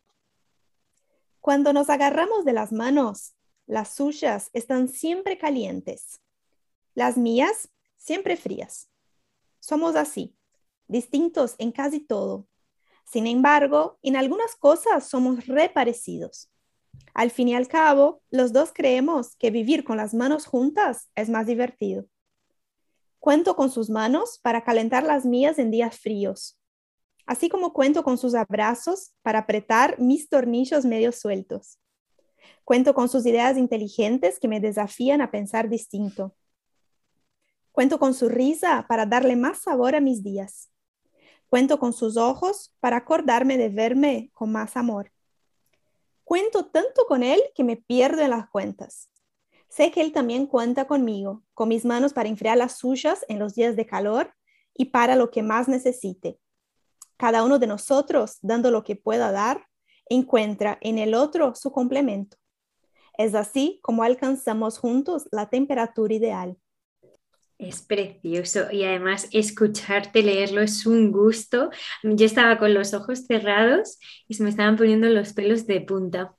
Cuando 1.40 1.72
nos 1.72 1.90
agarramos 1.90 2.44
de 2.44 2.52
las 2.52 2.70
manos, 2.70 3.34
las 3.66 3.92
suyas 3.92 4.50
están 4.52 4.86
siempre 4.86 5.36
calientes. 5.36 6.20
Las 6.94 7.16
mías 7.16 7.68
siempre 7.96 8.36
frías. 8.36 8.90
Somos 9.58 9.96
así, 9.96 10.36
distintos 10.86 11.56
en 11.58 11.72
casi 11.72 11.98
todo. 11.98 12.46
Sin 13.04 13.26
embargo, 13.26 13.98
en 14.04 14.14
algunas 14.14 14.54
cosas 14.54 15.08
somos 15.08 15.48
reparecidos. 15.48 16.48
Al 17.14 17.30
fin 17.30 17.48
y 17.48 17.54
al 17.54 17.68
cabo, 17.68 18.22
los 18.30 18.52
dos 18.52 18.72
creemos 18.74 19.36
que 19.36 19.52
vivir 19.52 19.84
con 19.84 19.96
las 19.96 20.14
manos 20.14 20.46
juntas 20.46 21.10
es 21.14 21.30
más 21.30 21.46
divertido. 21.46 22.06
Cuento 23.20 23.54
con 23.54 23.70
sus 23.70 23.88
manos 23.88 24.40
para 24.42 24.64
calentar 24.64 25.04
las 25.04 25.24
mías 25.24 25.60
en 25.60 25.70
días 25.70 25.96
fríos, 25.98 26.60
así 27.24 27.48
como 27.48 27.72
cuento 27.72 28.02
con 28.02 28.18
sus 28.18 28.34
abrazos 28.34 29.14
para 29.22 29.38
apretar 29.40 29.98
mis 30.00 30.28
tornillos 30.28 30.84
medio 30.84 31.12
sueltos. 31.12 31.78
Cuento 32.64 32.94
con 32.94 33.08
sus 33.08 33.24
ideas 33.26 33.56
inteligentes 33.56 34.40
que 34.40 34.48
me 34.48 34.60
desafían 34.60 35.20
a 35.20 35.30
pensar 35.30 35.68
distinto. 35.68 36.34
Cuento 37.70 37.98
con 37.98 38.12
su 38.12 38.28
risa 38.28 38.86
para 38.88 39.06
darle 39.06 39.36
más 39.36 39.62
sabor 39.62 39.94
a 39.94 40.00
mis 40.00 40.22
días. 40.22 40.70
Cuento 41.48 41.78
con 41.78 41.92
sus 41.92 42.16
ojos 42.16 42.74
para 42.80 42.96
acordarme 42.96 43.56
de 43.56 43.68
verme 43.68 44.30
con 44.34 44.50
más 44.50 44.76
amor. 44.76 45.13
Cuento 46.24 46.66
tanto 46.66 47.04
con 47.06 47.22
él 47.22 47.40
que 47.54 47.64
me 47.64 47.76
pierdo 47.76 48.22
en 48.22 48.30
las 48.30 48.48
cuentas. 48.48 49.10
Sé 49.68 49.90
que 49.90 50.00
él 50.00 50.12
también 50.12 50.46
cuenta 50.46 50.86
conmigo, 50.86 51.42
con 51.52 51.68
mis 51.68 51.84
manos 51.84 52.12
para 52.12 52.28
enfriar 52.28 52.56
las 52.56 52.78
suyas 52.78 53.24
en 53.28 53.38
los 53.38 53.54
días 53.54 53.76
de 53.76 53.86
calor 53.86 54.32
y 54.72 54.86
para 54.86 55.16
lo 55.16 55.30
que 55.30 55.42
más 55.42 55.68
necesite. 55.68 56.38
Cada 57.16 57.44
uno 57.44 57.58
de 57.58 57.66
nosotros, 57.66 58.38
dando 58.40 58.70
lo 58.70 58.84
que 58.84 58.96
pueda 58.96 59.32
dar, 59.32 59.66
encuentra 60.08 60.78
en 60.80 60.98
el 60.98 61.14
otro 61.14 61.54
su 61.54 61.72
complemento. 61.72 62.36
Es 63.16 63.34
así 63.34 63.80
como 63.82 64.02
alcanzamos 64.02 64.78
juntos 64.78 65.28
la 65.30 65.50
temperatura 65.50 66.14
ideal. 66.14 66.56
Es 67.68 67.80
precioso 67.82 68.70
y 68.70 68.84
además 68.84 69.28
escucharte 69.32 70.22
leerlo 70.22 70.60
es 70.60 70.84
un 70.84 71.10
gusto. 71.10 71.70
Yo 72.02 72.26
estaba 72.26 72.58
con 72.58 72.74
los 72.74 72.92
ojos 72.92 73.26
cerrados 73.26 73.98
y 74.28 74.34
se 74.34 74.42
me 74.42 74.50
estaban 74.50 74.76
poniendo 74.76 75.08
los 75.08 75.32
pelos 75.32 75.66
de 75.66 75.80
punta. 75.80 76.34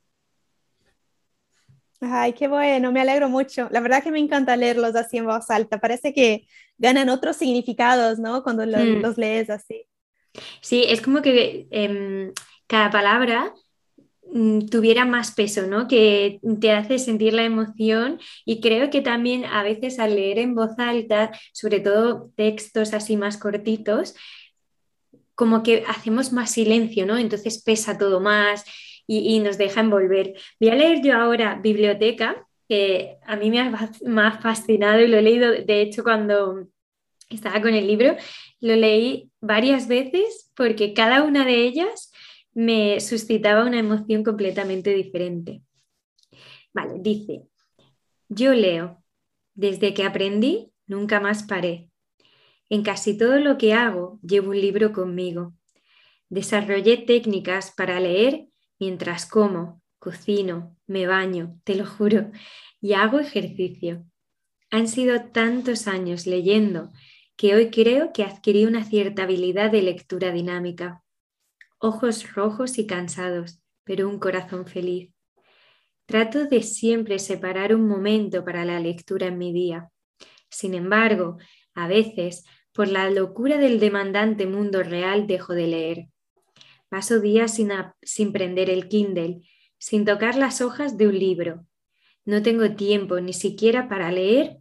Ay, 2.00 2.32
qué 2.34 2.46
bueno, 2.46 2.92
me 2.92 3.00
alegro 3.00 3.28
mucho. 3.28 3.68
La 3.72 3.80
verdad 3.80 4.02
que 4.02 4.12
me 4.12 4.20
encanta 4.20 4.56
leerlos 4.56 4.94
así 4.94 5.16
en 5.16 5.26
voz 5.26 5.50
alta. 5.50 5.80
Parece 5.80 6.12
que 6.12 6.46
ganan 6.78 7.08
otros 7.08 7.36
significados, 7.36 8.18
¿no? 8.18 8.42
Cuando 8.42 8.64
mm. 8.64 9.00
los 9.00 9.18
lees 9.18 9.50
así. 9.50 9.86
Sí, 10.60 10.84
es 10.86 11.00
como 11.00 11.22
que 11.22 11.66
em, 11.70 12.32
cada 12.66 12.90
palabra 12.90 13.52
tuviera 14.70 15.04
más 15.04 15.32
peso, 15.32 15.66
¿no? 15.66 15.88
Que 15.88 16.40
te 16.60 16.72
hace 16.72 16.98
sentir 16.98 17.32
la 17.32 17.44
emoción 17.44 18.20
y 18.44 18.60
creo 18.60 18.90
que 18.90 19.00
también 19.00 19.44
a 19.44 19.62
veces 19.62 19.98
al 19.98 20.14
leer 20.16 20.38
en 20.38 20.54
voz 20.54 20.78
alta, 20.78 21.30
sobre 21.52 21.80
todo 21.80 22.30
textos 22.36 22.92
así 22.92 23.16
más 23.16 23.38
cortitos, 23.38 24.14
como 25.34 25.62
que 25.62 25.84
hacemos 25.86 26.32
más 26.32 26.50
silencio, 26.50 27.06
¿no? 27.06 27.18
Entonces 27.18 27.62
pesa 27.62 27.98
todo 27.98 28.20
más 28.20 28.64
y, 29.06 29.38
nos 29.40 29.58
deja 29.58 29.80
envolver. 29.80 30.34
Voy 30.60 30.70
a 30.70 30.74
leer 30.74 31.02
yo 31.02 31.14
ahora 31.14 31.60
Biblioteca, 31.62 32.44
que 32.68 33.18
a 33.24 33.36
mí 33.36 33.50
me 33.50 33.60
ha, 33.60 33.90
me 34.02 34.22
ha 34.22 34.32
fascinado 34.40 35.00
y 35.00 35.06
lo 35.06 35.18
he 35.18 35.22
leído, 35.22 35.52
de 35.52 35.80
hecho, 35.82 36.02
cuando 36.02 36.66
estaba 37.30 37.60
con 37.60 37.74
el 37.74 37.86
libro, 37.86 38.16
lo 38.60 38.74
leí 38.74 39.30
varias 39.40 39.88
veces 39.88 40.50
porque 40.56 40.94
cada 40.94 41.22
una 41.22 41.44
de 41.44 41.56
ellas 41.56 42.12
me 42.56 43.00
suscitaba 43.00 43.66
una 43.66 43.78
emoción 43.78 44.24
completamente 44.24 44.94
diferente. 44.94 45.60
Vale, 46.72 46.94
dice, 47.00 47.42
yo 48.30 48.54
leo, 48.54 49.04
desde 49.54 49.92
que 49.92 50.04
aprendí, 50.04 50.72
nunca 50.86 51.20
más 51.20 51.42
paré. 51.42 51.90
En 52.70 52.82
casi 52.82 53.18
todo 53.18 53.40
lo 53.40 53.58
que 53.58 53.74
hago 53.74 54.18
llevo 54.22 54.52
un 54.52 54.58
libro 54.58 54.94
conmigo. 54.94 55.54
Desarrollé 56.30 56.96
técnicas 56.96 57.74
para 57.76 58.00
leer 58.00 58.46
mientras 58.78 59.26
como, 59.26 59.82
cocino, 59.98 60.78
me 60.86 61.06
baño, 61.06 61.60
te 61.64 61.74
lo 61.74 61.84
juro, 61.84 62.30
y 62.80 62.94
hago 62.94 63.20
ejercicio. 63.20 64.06
Han 64.70 64.88
sido 64.88 65.26
tantos 65.30 65.86
años 65.86 66.26
leyendo 66.26 66.90
que 67.36 67.54
hoy 67.54 67.68
creo 67.68 68.14
que 68.14 68.24
adquirí 68.24 68.64
una 68.64 68.82
cierta 68.82 69.24
habilidad 69.24 69.70
de 69.70 69.82
lectura 69.82 70.32
dinámica. 70.32 71.02
Ojos 71.78 72.32
rojos 72.34 72.78
y 72.78 72.86
cansados, 72.86 73.60
pero 73.84 74.08
un 74.08 74.18
corazón 74.18 74.66
feliz. 74.66 75.12
Trato 76.06 76.46
de 76.46 76.62
siempre 76.62 77.18
separar 77.18 77.74
un 77.74 77.86
momento 77.86 78.44
para 78.44 78.64
la 78.64 78.80
lectura 78.80 79.26
en 79.26 79.36
mi 79.36 79.52
día. 79.52 79.90
Sin 80.48 80.72
embargo, 80.72 81.36
a 81.74 81.86
veces, 81.86 82.44
por 82.72 82.88
la 82.88 83.10
locura 83.10 83.58
del 83.58 83.78
demandante 83.78 84.46
mundo 84.46 84.82
real, 84.82 85.26
dejo 85.26 85.52
de 85.52 85.66
leer. 85.66 86.06
Paso 86.88 87.20
días 87.20 87.54
sin, 87.54 87.70
sin 88.00 88.32
prender 88.32 88.70
el 88.70 88.88
Kindle, 88.88 89.40
sin 89.76 90.04
tocar 90.04 90.36
las 90.36 90.62
hojas 90.62 90.96
de 90.96 91.08
un 91.08 91.18
libro. 91.18 91.66
No 92.24 92.42
tengo 92.42 92.74
tiempo 92.74 93.20
ni 93.20 93.32
siquiera 93.32 93.88
para 93.88 94.10
leer 94.10 94.58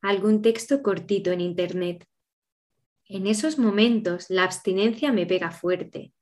algún 0.00 0.42
texto 0.42 0.82
cortito 0.82 1.32
en 1.32 1.40
Internet. 1.40 2.06
En 3.08 3.26
esos 3.26 3.58
momentos 3.58 4.26
la 4.28 4.44
abstinencia 4.44 5.12
me 5.12 5.26
pega 5.26 5.50
fuerte. 5.50 6.12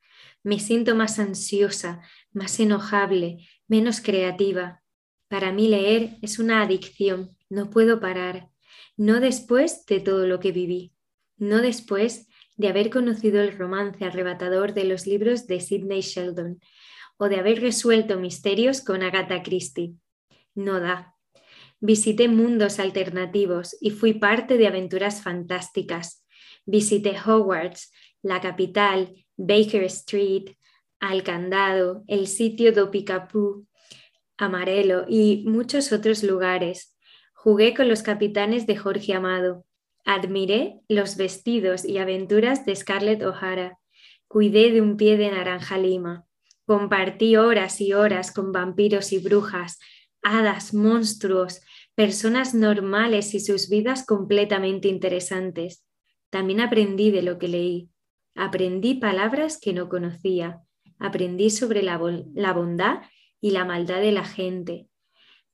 Me 0.43 0.59
siento 0.59 0.95
más 0.95 1.19
ansiosa, 1.19 2.03
más 2.33 2.59
enojable, 2.61 3.47
menos 3.69 4.01
creativa. 4.01 4.83
Para 5.29 5.53
mí 5.53 5.69
leer 5.69 6.17
es 6.23 6.39
una 6.39 6.63
adicción, 6.63 7.37
no 7.49 7.71
puedo 7.71 8.01
parar. 8.01 8.49
No 8.97 9.21
después 9.21 9.85
de 9.87 10.01
todo 10.01 10.27
lo 10.27 10.41
que 10.41 10.53
viví, 10.53 10.93
no 11.37 11.59
después 11.59 12.29
de 12.57 12.69
haber 12.69 12.91
conocido 12.91 13.41
el 13.41 13.57
romance 13.57 14.05
arrebatador 14.05 14.75
de 14.75 14.85
los 14.85 15.07
libros 15.07 15.47
de 15.47 15.61
Sidney 15.61 16.01
Sheldon 16.01 16.61
o 17.17 17.29
de 17.29 17.37
haber 17.37 17.61
resuelto 17.61 18.19
misterios 18.19 18.83
con 18.83 19.03
Agatha 19.03 19.43
Christie. 19.43 19.95
No 20.55 20.81
da. 20.81 21.15
Visité 21.81 22.29
mundos 22.29 22.79
alternativos 22.79 23.77
y 23.81 23.91
fui 23.91 24.15
parte 24.15 24.59
de 24.59 24.67
aventuras 24.67 25.23
fantásticas, 25.23 26.25
Visité 26.67 27.17
Hogwarts, 27.19 27.91
la 28.23 28.41
capital, 28.41 29.25
Baker 29.37 29.85
Street, 29.85 30.51
Alcandado, 30.99 32.05
el 32.09 32.27
sitio 32.27 32.73
do 32.73 32.91
Picapú, 32.91 33.67
Amarelo 34.37 35.07
y 35.09 35.45
muchos 35.47 35.93
otros 35.93 36.23
lugares. 36.23 36.97
Jugué 37.35 37.75
con 37.75 37.89
los 37.89 38.03
capitanes 38.03 38.67
de 38.67 38.77
Jorge 38.77 39.15
Amado. 39.15 39.65
Admiré 40.05 40.81
los 40.89 41.17
vestidos 41.17 41.85
y 41.85 41.99
aventuras 41.99 42.67
de 42.67 42.77
Scarlett 42.77 43.23
O'Hara. 43.23 43.79
Cuidé 44.29 44.73
de 44.73 44.81
un 44.81 44.97
pie 44.97 45.17
de 45.17 45.31
naranja 45.31 45.79
lima. 45.79 46.27
Compartí 46.67 47.37
horas 47.37 47.81
y 47.81 47.93
horas 47.93 48.33
con 48.33 48.53
vampiros 48.53 49.13
y 49.13 49.19
brujas, 49.19 49.79
hadas, 50.23 50.73
monstruos, 50.73 51.63
personas 51.95 52.55
normales 52.55 53.35
y 53.35 53.41
sus 53.41 53.69
vidas 53.69 54.07
completamente 54.07 54.89
interesantes. 54.89 55.85
También 56.31 56.61
aprendí 56.61 57.11
de 57.11 57.23
lo 57.23 57.39
que 57.39 57.49
leí. 57.49 57.91
Aprendí 58.35 58.95
palabras 58.95 59.59
que 59.61 59.73
no 59.73 59.89
conocía. 59.89 60.61
Aprendí 60.99 61.51
sobre 61.51 61.83
la, 61.83 61.99
bondad 61.99 63.03
y 63.41 63.51
la 63.51 63.65
maldad 63.65 64.01
de 64.01 64.13
la 64.13 64.25
gente. 64.25 64.89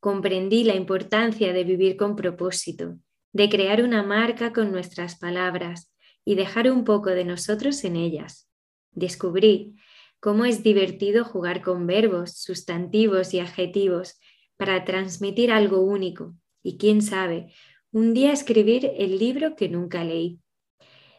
Comprendí 0.00 0.64
la 0.64 0.74
importancia 0.74 1.52
de 1.52 1.64
vivir 1.64 1.96
con 1.96 2.16
propósito, 2.16 2.98
de 3.32 3.48
crear 3.48 3.82
una 3.82 4.02
marca 4.02 4.52
con 4.52 4.70
nuestras 4.70 5.18
palabras 5.18 5.92
y 6.24 6.34
dejar 6.34 6.70
un 6.70 6.84
poco 6.84 7.10
de 7.10 7.24
nosotros 7.24 7.82
en 7.84 7.96
ellas. 7.96 8.50
Descubrí 8.92 9.76
cómo 10.20 10.44
es 10.44 10.62
divertido 10.62 11.24
jugar 11.24 11.62
con 11.62 11.86
verbos, 11.86 12.38
sustantivos 12.38 13.32
y 13.34 13.40
adjetivos 13.40 14.18
para 14.56 14.84
transmitir 14.84 15.52
algo 15.52 15.80
único 15.80 16.34
y, 16.62 16.78
quién 16.78 17.02
sabe, 17.02 17.52
un 17.92 18.12
día 18.12 18.32
escribir 18.32 18.90
el 18.96 19.18
libro 19.18 19.54
que 19.54 19.68
nunca 19.68 20.04
leí. 20.04 20.40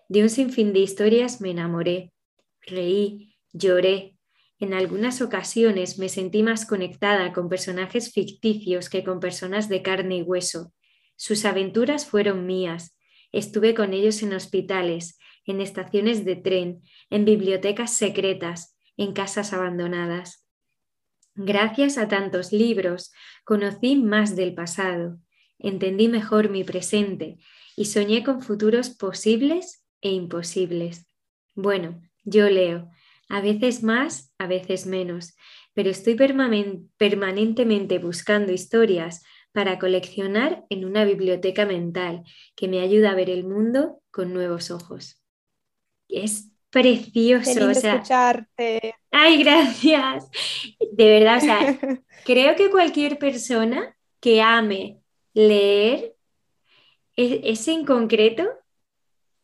De 0.09 0.23
un 0.23 0.29
sinfín 0.29 0.71
de 0.71 0.79
historias 0.79 1.41
me 1.41 1.51
enamoré, 1.51 2.13
reí, 2.61 3.35
lloré. 3.51 4.17
En 4.59 4.73
algunas 4.73 5.21
ocasiones 5.21 5.99
me 5.99 6.09
sentí 6.09 6.43
más 6.43 6.65
conectada 6.65 7.33
con 7.33 7.49
personajes 7.49 8.13
ficticios 8.13 8.89
que 8.89 9.03
con 9.03 9.19
personas 9.19 9.67
de 9.69 9.81
carne 9.81 10.17
y 10.17 10.21
hueso. 10.21 10.73
Sus 11.15 11.45
aventuras 11.45 12.05
fueron 12.05 12.45
mías. 12.45 12.97
Estuve 13.31 13.73
con 13.73 13.93
ellos 13.93 14.23
en 14.23 14.33
hospitales, 14.33 15.19
en 15.45 15.61
estaciones 15.61 16.23
de 16.23 16.37
tren, 16.37 16.81
en 17.09 17.25
bibliotecas 17.25 17.93
secretas, 17.93 18.77
en 18.95 19.13
casas 19.13 19.53
abandonadas. 19.53 20.47
Gracias 21.35 21.97
a 21.97 22.07
tantos 22.07 22.51
libros 22.51 23.11
conocí 23.43 23.95
más 23.95 24.35
del 24.35 24.55
pasado, 24.55 25.19
entendí 25.59 26.07
mejor 26.07 26.49
mi 26.49 26.63
presente 26.63 27.37
y 27.75 27.85
soñé 27.85 28.23
con 28.23 28.41
futuros 28.41 28.89
posibles 28.89 29.87
e 30.01 30.09
imposibles. 30.09 31.07
Bueno, 31.55 32.01
yo 32.23 32.49
leo, 32.49 32.89
a 33.29 33.41
veces 33.41 33.83
más, 33.83 34.33
a 34.37 34.47
veces 34.47 34.85
menos, 34.85 35.35
pero 35.73 35.89
estoy 35.89 36.15
permanentemente 36.15 37.99
buscando 37.99 38.51
historias 38.51 39.23
para 39.51 39.79
coleccionar 39.79 40.65
en 40.69 40.85
una 40.85 41.03
biblioteca 41.03 41.65
mental 41.65 42.23
que 42.55 42.67
me 42.67 42.79
ayuda 42.79 43.11
a 43.11 43.15
ver 43.15 43.29
el 43.29 43.43
mundo 43.43 44.01
con 44.11 44.33
nuevos 44.33 44.71
ojos. 44.71 45.21
Es 46.07 46.51
precioso. 46.69 47.69
escucharte. 47.69 48.95
Ay, 49.11 49.43
gracias. 49.43 50.29
De 50.91 51.07
verdad, 51.07 51.37
o 51.37 51.41
sea, 51.41 51.79
creo 52.25 52.55
que 52.55 52.69
cualquier 52.69 53.17
persona 53.17 53.95
que 54.19 54.41
ame 54.41 54.99
leer, 55.33 56.15
e-, 57.15 57.41
ese 57.43 57.71
en 57.71 57.85
concreto, 57.85 58.47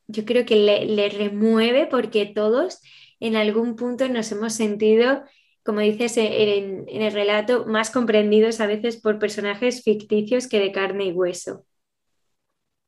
yo 0.07 0.25
creo 0.25 0.45
que 0.45 0.55
le, 0.55 1.09
remueve 1.09 1.87
porque 1.87 2.25
todos 2.25 2.79
en 3.19 3.35
algún 3.35 3.75
punto 3.75 4.07
nos 4.09 4.31
hemos 4.31 4.53
sentido, 4.53 5.23
como 5.63 5.79
dices 5.79 6.17
en, 6.17 6.85
en, 6.87 7.01
el 7.01 7.13
relato, 7.13 7.65
más 7.65 7.89
comprendidos 7.89 8.59
a 8.59 8.67
veces 8.67 9.01
por 9.01 9.19
personajes 9.19 9.83
ficticios 9.83 10.47
que 10.47 10.59
de 10.59 10.71
carne 10.71 11.05
y 11.05 11.11
hueso. 11.11 11.65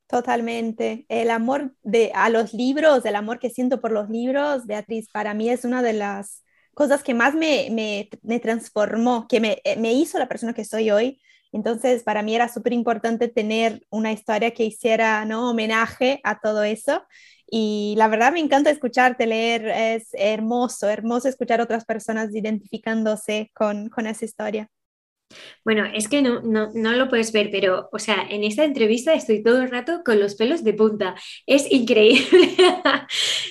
Totalmente. 0.07 1.05
El 1.09 1.31
amor 1.31 1.73
de, 1.81 2.11
a 2.13 2.29
los 2.29 2.53
libros, 2.53 3.05
el 3.05 3.15
amor 3.15 3.39
que 3.39 3.49
siento 3.49 3.81
por 3.81 3.91
los 3.91 4.09
libros, 4.09 4.65
Beatriz, 4.65 5.09
para 5.11 5.33
mí 5.33 5.49
es 5.49 5.65
una 5.65 5.81
de 5.81 5.93
las 5.93 6.43
cosas 6.75 7.01
que 7.01 7.15
más 7.15 7.33
me, 7.33 7.69
me, 7.71 8.09
me 8.21 8.39
transformó, 8.39 9.27
que 9.27 9.39
me, 9.39 9.61
me, 9.77 9.93
hizo 9.93 10.19
la 10.19 10.27
persona 10.27 10.53
que 10.53 10.65
soy 10.65 10.91
hoy. 10.91 11.19
Entonces, 11.55 12.03
para 12.03 12.21
mí 12.21 12.35
era 12.35 12.49
súper 12.49 12.73
importante 12.73 13.29
tener 13.29 13.87
una 13.89 14.11
historia 14.11 14.51
que 14.51 14.65
hiciera 14.65 15.23
¿no? 15.23 15.49
homenaje 15.49 16.19
a 16.25 16.41
todo 16.41 16.65
eso. 16.65 17.05
Y 17.49 17.95
la 17.97 18.09
verdad 18.09 18.33
me 18.33 18.41
encanta 18.41 18.69
escucharte 18.69 19.25
leer, 19.25 19.65
es 19.67 20.09
hermoso, 20.11 20.89
hermoso 20.89 21.29
escuchar 21.29 21.61
otras 21.61 21.85
personas 21.85 22.35
identificándose 22.35 23.51
con, 23.53 23.87
con 23.87 24.05
esa 24.05 24.25
historia. 24.25 24.69
Bueno, 25.63 25.85
es 25.85 26.09
que 26.09 26.21
no, 26.21 26.41
no, 26.41 26.71
no, 26.73 26.91
lo 26.91 27.07
puedes 27.07 27.31
ver, 27.31 27.49
pero, 27.49 27.87
o 27.93 27.99
sea, 27.99 28.27
en 28.29 28.43
esta 28.43 28.65
entrevista 28.65 29.13
estoy 29.13 29.41
todo 29.41 29.61
el 29.61 29.71
rato 29.71 30.01
con 30.03 30.19
los 30.19 30.35
pelos 30.35 30.61
de 30.61 30.73
punta. 30.73 31.15
Es 31.45 31.71
increíble. 31.71 32.53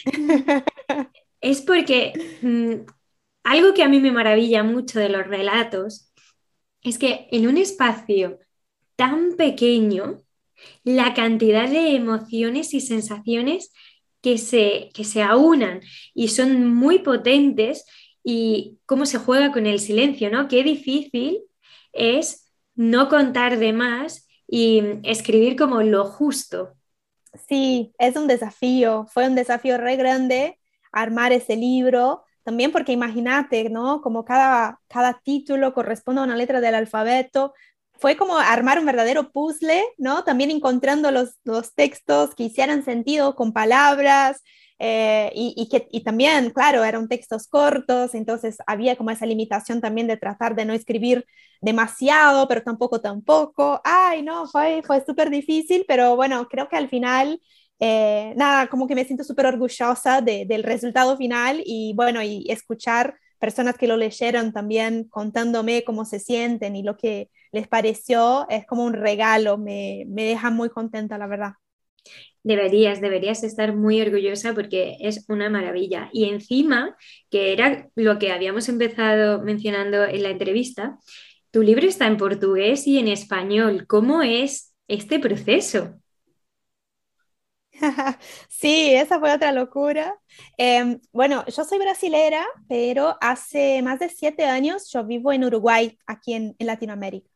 es 1.40 1.62
porque 1.62 2.12
mm, 2.42 2.84
algo 3.44 3.72
que 3.72 3.82
a 3.82 3.88
mí 3.88 3.98
me 3.98 4.12
maravilla 4.12 4.62
mucho 4.62 4.98
de 4.98 5.08
los 5.08 5.26
relatos 5.26 6.10
es 6.84 6.98
que 6.98 7.28
en 7.32 7.48
un 7.48 7.56
espacio 7.58 8.38
tan 8.96 9.36
pequeño, 9.36 10.22
la 10.84 11.14
cantidad 11.14 11.68
de 11.68 11.96
emociones 11.96 12.74
y 12.74 12.80
sensaciones 12.80 13.72
que 14.22 14.38
se, 14.38 14.90
que 14.94 15.04
se 15.04 15.22
aunan 15.22 15.80
y 16.14 16.28
son 16.28 16.72
muy 16.74 17.00
potentes 17.00 17.84
y 18.22 18.78
cómo 18.86 19.06
se 19.06 19.18
juega 19.18 19.52
con 19.52 19.66
el 19.66 19.80
silencio, 19.80 20.30
¿no? 20.30 20.48
Qué 20.48 20.62
difícil 20.62 21.40
es 21.92 22.50
no 22.74 23.08
contar 23.08 23.58
de 23.58 23.72
más 23.72 24.28
y 24.46 24.82
escribir 25.02 25.56
como 25.56 25.82
lo 25.82 26.04
justo. 26.04 26.74
Sí, 27.48 27.92
es 27.98 28.16
un 28.16 28.28
desafío, 28.28 29.06
fue 29.12 29.26
un 29.26 29.34
desafío 29.34 29.76
re 29.76 29.96
grande 29.96 30.58
armar 30.92 31.32
ese 31.32 31.56
libro, 31.56 32.24
también 32.44 32.72
porque 32.72 32.92
imagínate, 32.92 33.68
¿no? 33.70 34.00
Como 34.02 34.24
cada, 34.24 34.80
cada 34.88 35.20
título 35.24 35.74
corresponde 35.74 36.20
a 36.20 36.24
una 36.24 36.36
letra 36.36 36.60
del 36.60 36.74
alfabeto, 36.74 37.54
fue 37.94 38.16
como 38.16 38.36
armar 38.38 38.78
un 38.78 38.86
verdadero 38.86 39.32
puzzle, 39.32 39.82
¿no? 39.98 40.24
También 40.24 40.50
encontrando 40.50 41.10
los, 41.10 41.38
los 41.44 41.74
textos 41.74 42.34
que 42.34 42.44
hicieran 42.44 42.84
sentido 42.84 43.34
con 43.34 43.52
palabras, 43.52 44.42
eh, 44.78 45.30
y, 45.34 45.68
que, 45.68 45.88
y 45.92 46.02
también, 46.02 46.50
claro, 46.50 46.82
eran 46.84 47.08
textos 47.08 47.46
cortos, 47.46 48.14
entonces 48.14 48.56
había 48.66 48.96
como 48.96 49.10
esa 49.10 49.24
limitación 49.24 49.80
también 49.80 50.08
de 50.08 50.16
tratar 50.16 50.54
de 50.56 50.64
no 50.64 50.72
escribir 50.72 51.24
demasiado, 51.60 52.48
pero 52.48 52.62
tampoco 52.62 53.00
tampoco. 53.00 53.80
Ay, 53.84 54.22
no, 54.22 54.46
fue, 54.48 54.82
fue 54.84 55.04
súper 55.06 55.30
difícil, 55.30 55.84
pero 55.86 56.16
bueno, 56.16 56.48
creo 56.48 56.68
que 56.68 56.76
al 56.76 56.88
final, 56.88 57.40
eh, 57.80 58.32
nada, 58.36 58.68
como 58.68 58.86
que 58.86 58.94
me 58.94 59.04
siento 59.04 59.24
súper 59.24 59.46
orgullosa 59.46 60.20
de, 60.20 60.46
del 60.46 60.62
resultado 60.62 61.16
final 61.16 61.62
y 61.64 61.92
bueno, 61.94 62.22
y 62.22 62.46
escuchar 62.48 63.16
personas 63.38 63.76
que 63.76 63.88
lo 63.88 63.96
leyeron 63.96 64.52
también 64.52 65.04
contándome 65.08 65.84
cómo 65.84 66.04
se 66.04 66.18
sienten 66.18 66.76
y 66.76 66.82
lo 66.82 66.96
que 66.96 67.30
les 67.52 67.68
pareció 67.68 68.46
es 68.48 68.66
como 68.66 68.84
un 68.84 68.94
regalo, 68.94 69.58
me, 69.58 70.04
me 70.08 70.24
deja 70.24 70.50
muy 70.50 70.70
contenta, 70.70 71.18
la 71.18 71.26
verdad. 71.26 71.52
Deberías, 72.42 73.00
deberías 73.00 73.42
estar 73.42 73.74
muy 73.74 74.00
orgullosa 74.00 74.52
porque 74.54 74.96
es 75.00 75.24
una 75.28 75.48
maravilla. 75.48 76.10
Y 76.12 76.24
encima, 76.28 76.94
que 77.30 77.52
era 77.52 77.88
lo 77.94 78.18
que 78.18 78.32
habíamos 78.32 78.68
empezado 78.68 79.42
mencionando 79.42 80.04
en 80.04 80.22
la 80.22 80.30
entrevista, 80.30 80.98
tu 81.50 81.62
libro 81.62 81.86
está 81.86 82.06
en 82.06 82.18
portugués 82.18 82.86
y 82.86 82.98
en 82.98 83.08
español. 83.08 83.86
¿Cómo 83.86 84.22
es 84.22 84.74
este 84.88 85.18
proceso? 85.18 85.94
Sí, 88.48 88.94
esa 88.94 89.18
fue 89.18 89.32
otra 89.32 89.52
locura. 89.52 90.16
Em, 90.56 91.00
bueno, 91.12 91.44
yo 91.46 91.64
soy 91.64 91.78
brasilera, 91.78 92.44
pero 92.68 93.16
hace 93.20 93.82
más 93.82 93.98
de 93.98 94.08
siete 94.08 94.44
años 94.44 94.90
yo 94.92 95.04
vivo 95.04 95.32
en 95.32 95.44
Uruguay, 95.44 95.98
aquí 96.06 96.34
en, 96.34 96.54
en 96.58 96.66
Latinoamérica. 96.66 97.28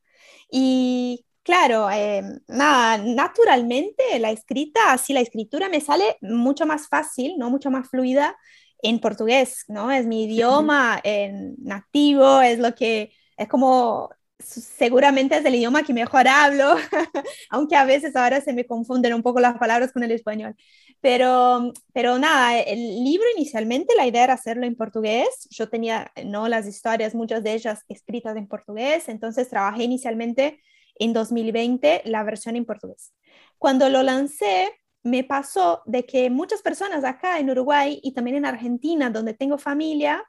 Y 0.50 1.24
Claro, 1.44 1.88
eh, 1.90 2.22
nada, 2.48 2.98
naturalmente 2.98 4.18
la 4.18 4.30
escrita, 4.30 4.92
así 4.92 5.14
la 5.14 5.20
escritura 5.22 5.70
me 5.70 5.80
sale 5.80 6.18
mucho 6.20 6.66
más 6.66 6.88
fácil, 6.88 7.38
¿no? 7.38 7.48
Mucho 7.48 7.70
más 7.70 7.88
fluida 7.88 8.36
en 8.82 9.00
portugués, 9.00 9.64
¿no? 9.68 9.90
Es 9.90 10.04
mi 10.06 10.24
idioma 10.24 11.00
en 11.02 11.56
nativo, 11.58 12.42
es 12.42 12.58
lo 12.58 12.74
que, 12.74 13.12
es 13.38 13.48
como, 13.48 14.10
seguramente 14.38 15.36
es 15.36 15.44
el 15.44 15.54
idioma 15.54 15.82
que 15.82 15.92
mejor 15.92 16.28
hablo, 16.28 16.76
aunque 17.50 17.76
a 17.76 17.84
veces 17.84 18.14
ahora 18.16 18.40
se 18.40 18.52
me 18.52 18.66
confunden 18.66 19.14
un 19.14 19.22
poco 19.22 19.40
las 19.40 19.58
palabras 19.58 19.92
con 19.92 20.02
el 20.02 20.12
español. 20.12 20.54
Pero, 21.00 21.72
pero 21.92 22.18
nada, 22.18 22.58
el 22.58 23.04
libro 23.04 23.26
inicialmente 23.36 23.94
la 23.96 24.06
idea 24.06 24.24
era 24.24 24.34
hacerlo 24.34 24.66
en 24.66 24.76
portugués. 24.76 25.48
Yo 25.50 25.68
tenía, 25.68 26.12
¿no? 26.24 26.48
Las 26.48 26.66
historias, 26.66 27.14
muchas 27.14 27.42
de 27.42 27.54
ellas 27.54 27.84
escritas 27.88 28.36
en 28.36 28.48
portugués, 28.48 29.08
entonces 29.08 29.48
trabajé 29.48 29.84
inicialmente 29.84 30.60
en 30.96 31.12
2020 31.12 32.02
la 32.04 32.22
versión 32.24 32.56
en 32.56 32.64
portugués. 32.64 33.12
Cuando 33.58 33.88
lo 33.88 34.02
lancé, 34.02 34.72
me 35.02 35.24
pasó 35.24 35.82
de 35.86 36.04
que 36.04 36.30
muchas 36.30 36.62
personas 36.62 37.04
acá 37.04 37.38
en 37.38 37.50
Uruguay 37.50 38.00
y 38.02 38.12
también 38.12 38.36
en 38.36 38.44
Argentina, 38.44 39.10
donde 39.10 39.34
tengo 39.34 39.58
familia, 39.58 40.24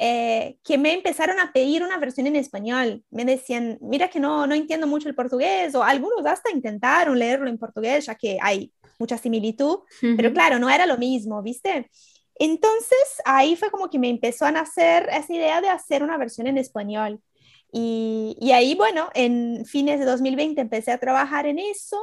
eh, 0.00 0.58
que 0.62 0.78
me 0.78 0.92
empezaron 0.92 1.40
a 1.40 1.52
pedir 1.52 1.82
una 1.82 1.98
versión 1.98 2.28
en 2.28 2.36
español. 2.36 3.02
Me 3.10 3.24
decían, 3.24 3.78
mira 3.80 4.08
que 4.08 4.20
no, 4.20 4.46
no 4.46 4.54
entiendo 4.54 4.86
mucho 4.86 5.08
el 5.08 5.16
portugués, 5.16 5.74
o 5.74 5.82
algunos 5.82 6.24
hasta 6.24 6.52
intentaron 6.52 7.18
leerlo 7.18 7.48
en 7.48 7.58
portugués, 7.58 8.06
ya 8.06 8.14
que 8.14 8.38
hay 8.40 8.72
mucha 9.00 9.18
similitud, 9.18 9.80
pero 10.16 10.32
claro, 10.32 10.58
no 10.58 10.70
era 10.70 10.86
lo 10.86 10.98
mismo, 10.98 11.42
¿viste? 11.42 11.90
Entonces 12.36 13.20
ahí 13.24 13.56
fue 13.56 13.70
como 13.70 13.90
que 13.90 13.98
me 13.98 14.08
empezó 14.08 14.44
a 14.44 14.52
nacer 14.52 15.08
esa 15.10 15.32
idea 15.32 15.60
de 15.60 15.68
hacer 15.68 16.04
una 16.04 16.16
versión 16.16 16.46
en 16.46 16.58
español. 16.58 17.20
Y, 17.70 18.50
ahí, 18.52 18.74
bueno, 18.74 19.10
en 19.14 19.64
fines 19.66 19.98
de 19.98 20.06
2020 20.06 20.60
empecé 20.60 20.92
a 20.92 20.98
trabajar 20.98 21.46
en 21.46 21.58
eso. 21.58 22.00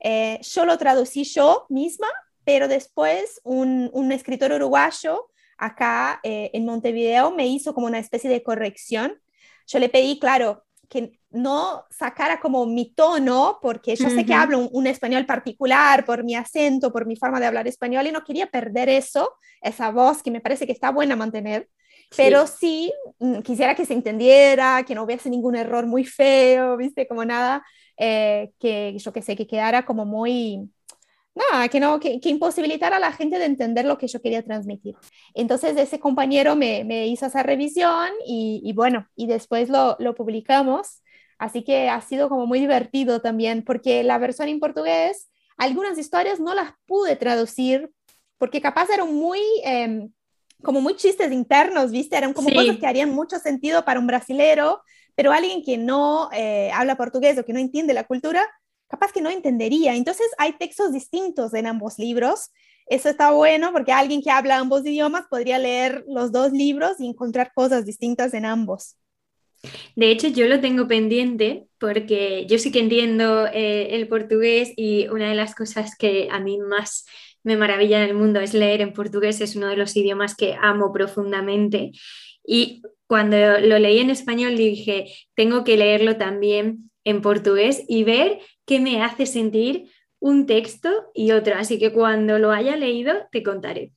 Eh, 0.00 0.38
yo 0.42 0.64
lo 0.64 0.78
traducí 0.78 1.24
yo 1.24 1.66
misma, 1.68 2.06
pero 2.44 2.66
después 2.66 3.40
un, 3.44 3.90
un 3.92 4.10
escritor 4.12 4.52
uruguayo 4.52 5.28
acá 5.64 6.20
eh, 6.22 6.50
en 6.52 6.64
Montevideo 6.64 7.30
me 7.30 7.46
hizo 7.46 7.74
como 7.74 7.86
una 7.86 7.98
especie 7.98 8.30
de 8.30 8.42
corrección. 8.42 9.20
Yo 9.66 9.78
le 9.78 9.88
pedí, 9.88 10.18
claro, 10.18 10.64
que 10.88 11.18
no 11.30 11.84
sacara 11.90 12.40
como 12.40 12.66
mi 12.66 12.92
tono, 12.94 13.58
porque 13.62 13.96
yo 13.96 14.10
sé 14.10 14.26
que 14.26 14.34
hablo 14.34 14.58
un, 14.58 14.68
un, 14.72 14.86
español 14.86 15.24
particular 15.24 16.04
por 16.04 16.22
mi 16.24 16.34
acento, 16.34 16.92
por 16.92 17.06
mi 17.06 17.16
forma 17.16 17.40
de 17.40 17.46
hablar 17.46 17.66
español, 17.66 18.06
y 18.06 18.12
no 18.12 18.24
quería 18.24 18.48
perder 18.48 18.90
eso, 18.90 19.32
esa 19.62 19.90
voz 19.90 20.22
que 20.22 20.30
me 20.30 20.42
parece 20.42 20.66
que 20.66 20.72
está 20.72 20.90
buena 20.90 21.16
mantener 21.16 21.68
pero 22.16 22.46
sí. 22.46 22.92
Mm, 23.18 23.40
quisiera 23.40 23.74
que 23.74 23.86
se 23.86 23.94
entendiera, 23.94 24.84
que 24.86 24.94
no 24.94 25.04
hubiese 25.04 25.30
ningún 25.30 25.56
error 25.56 25.86
muy 25.86 26.04
feo, 26.04 26.76
¿viste? 26.76 27.06
Como 27.06 27.24
nada, 27.24 27.64
eh, 27.96 28.52
que 28.58 28.96
yo 28.98 29.12
que 29.12 29.22
sé, 29.22 29.36
que 29.36 29.46
quedara 29.46 29.84
como 29.84 30.04
muy, 30.04 30.70
nada, 31.34 31.68
que 31.68 31.80
no, 31.80 31.98
que, 32.00 32.20
que, 32.20 32.28
imposibilitara 32.28 32.96
a 32.96 33.00
la 33.00 33.12
gente 33.12 33.38
de 33.38 33.46
entender 33.46 33.84
lo 33.84 33.98
que 33.98 34.08
yo 34.08 34.20
quería 34.20 34.42
transmitir. 34.42 34.94
Entonces 35.34 35.76
ese 35.76 35.98
compañero 35.98 36.56
me, 36.56 36.84
me 36.84 37.06
hizo 37.06 37.26
esa 37.26 37.42
revisión 37.42 38.08
y, 38.26 38.60
y, 38.64 38.72
bueno, 38.72 39.08
y 39.16 39.26
después 39.26 39.68
lo, 39.68 39.96
lo, 39.98 40.14
publicamos. 40.14 41.02
Así 41.38 41.64
que 41.64 41.88
ha 41.88 42.00
sido 42.00 42.28
como 42.28 42.46
muy 42.46 42.60
divertido 42.60 43.20
también, 43.20 43.64
porque 43.64 44.02
la 44.02 44.18
versión 44.18 44.48
en 44.48 44.60
portugués, 44.60 45.30
algunas 45.56 45.98
historias 45.98 46.38
no 46.40 46.54
las 46.54 46.72
pude 46.86 47.16
traducir 47.16 47.90
porque 48.38 48.60
capaz 48.60 48.90
eran 48.90 49.12
muy... 49.14 49.40
Eh, 49.64 50.08
como 50.62 50.80
muy 50.80 50.94
chistes 50.94 51.32
internos, 51.32 51.90
¿viste? 51.90 52.16
Eran 52.16 52.32
como 52.32 52.48
cosas 52.48 52.78
que 52.78 52.86
harían 52.86 53.10
mucho 53.10 53.40
sentido 53.40 53.84
para 53.84 53.98
un 53.98 54.06
brasilero, 54.06 54.80
pero 55.14 55.32
alguien 55.32 55.62
que 55.62 55.76
no 55.76 56.30
eh, 56.32 56.70
habla 56.72 56.96
portugués 56.96 57.36
o 57.38 57.44
que 57.44 57.52
no 57.52 57.58
entiende 57.58 57.92
la 57.92 58.04
cultura, 58.04 58.46
capaz 58.92 59.10
que 59.10 59.22
no 59.22 59.30
entendería. 59.30 59.96
Entonces 59.96 60.26
hay 60.36 60.52
textos 60.52 60.92
distintos 60.92 61.54
en 61.54 61.66
ambos 61.66 61.98
libros. 61.98 62.50
Eso 62.86 63.08
está 63.08 63.30
bueno 63.30 63.72
porque 63.72 63.90
alguien 63.90 64.20
que 64.20 64.30
habla 64.30 64.58
ambos 64.58 64.84
idiomas 64.84 65.24
podría 65.30 65.58
leer 65.58 66.04
los 66.06 66.30
dos 66.30 66.52
libros 66.52 67.00
y 67.00 67.06
encontrar 67.06 67.52
cosas 67.54 67.86
distintas 67.86 68.34
en 68.34 68.44
ambos. 68.44 68.98
De 69.96 70.10
hecho, 70.10 70.28
yo 70.28 70.46
lo 70.46 70.60
tengo 70.60 70.88
pendiente 70.88 71.64
porque 71.78 72.44
yo 72.46 72.58
sí 72.58 72.70
que 72.70 72.80
entiendo 72.80 73.46
eh, 73.46 73.94
el 73.94 74.08
portugués 74.08 74.74
y 74.76 75.08
una 75.08 75.30
de 75.30 75.36
las 75.36 75.54
cosas 75.54 75.96
que 75.96 76.28
a 76.30 76.38
mí 76.38 76.58
más 76.58 77.06
me 77.44 77.56
maravilla 77.56 78.02
en 78.02 78.10
el 78.10 78.14
mundo 78.14 78.40
es 78.40 78.52
leer 78.52 78.82
en 78.82 78.92
portugués, 78.92 79.40
es 79.40 79.56
uno 79.56 79.68
de 79.68 79.76
los 79.76 79.96
idiomas 79.96 80.34
que 80.36 80.54
amo 80.60 80.92
profundamente. 80.92 81.92
Y 82.44 82.82
cuando 83.06 83.36
lo 83.60 83.78
leí 83.78 84.00
en 84.00 84.10
español 84.10 84.54
dije, 84.54 85.06
tengo 85.34 85.64
que 85.64 85.78
leerlo 85.78 86.18
también 86.18 86.90
en 87.04 87.22
portugués 87.22 87.84
y 87.88 88.04
ver 88.04 88.40
qué 88.64 88.80
me 88.80 89.02
hace 89.02 89.26
sentir 89.26 89.90
un 90.18 90.46
texto 90.46 90.88
y 91.14 91.32
otro. 91.32 91.56
Así 91.56 91.78
que 91.78 91.92
cuando 91.92 92.38
lo 92.38 92.52
haya 92.52 92.76
leído, 92.76 93.12
te 93.30 93.42
contaré. 93.42 93.92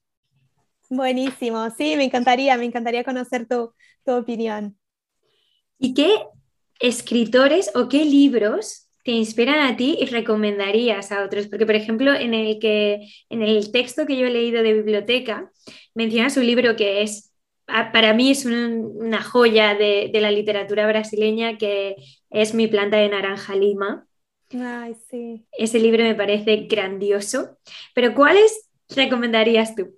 Buenísimo, 0.89 1.69
sí, 1.71 1.95
me 1.95 2.03
encantaría, 2.03 2.57
me 2.57 2.65
encantaría 2.65 3.03
conocer 3.03 3.47
tu, 3.47 3.73
tu 4.03 4.11
opinión. 4.11 4.77
¿Y 5.79 5.93
qué 5.93 6.15
escritores 6.79 7.71
o 7.75 7.89
qué 7.89 8.05
libros 8.05 8.87
te 9.03 9.11
inspiran 9.11 9.59
a 9.59 9.75
ti 9.75 9.97
y 9.99 10.05
recomendarías 10.05 11.11
a 11.11 11.23
otros? 11.23 11.47
Porque, 11.47 11.65
por 11.65 11.75
ejemplo, 11.75 12.13
en 12.13 12.33
el, 12.33 12.59
que, 12.59 13.07
en 13.29 13.41
el 13.41 13.71
texto 13.71 14.05
que 14.05 14.17
yo 14.17 14.27
he 14.27 14.31
leído 14.31 14.63
de 14.63 14.73
biblioteca, 14.73 15.51
mencionas 15.93 16.37
un 16.37 16.45
libro 16.45 16.75
que 16.75 17.01
es, 17.01 17.24
para 17.65 18.13
mí 18.13 18.31
es 18.31 18.45
una 18.45 19.21
joya 19.21 19.75
de, 19.75 20.11
la 20.13 20.31
literatura 20.31 20.87
brasileña, 20.87 21.57
que 21.57 21.95
es 22.29 22.53
Mi 22.53 22.67
planta 22.67 22.97
de 22.97 23.09
naranja 23.09 23.55
lima. 23.55 24.07
Ay, 24.53 24.95
sí. 25.09 25.45
Ese 25.51 25.79
libro 25.79 26.03
me 26.03 26.15
parece 26.15 26.67
grandioso. 26.69 27.57
Pero 27.93 28.13
¿cuáles 28.13 28.69
recomendarías 28.89 29.75
tú? 29.75 29.97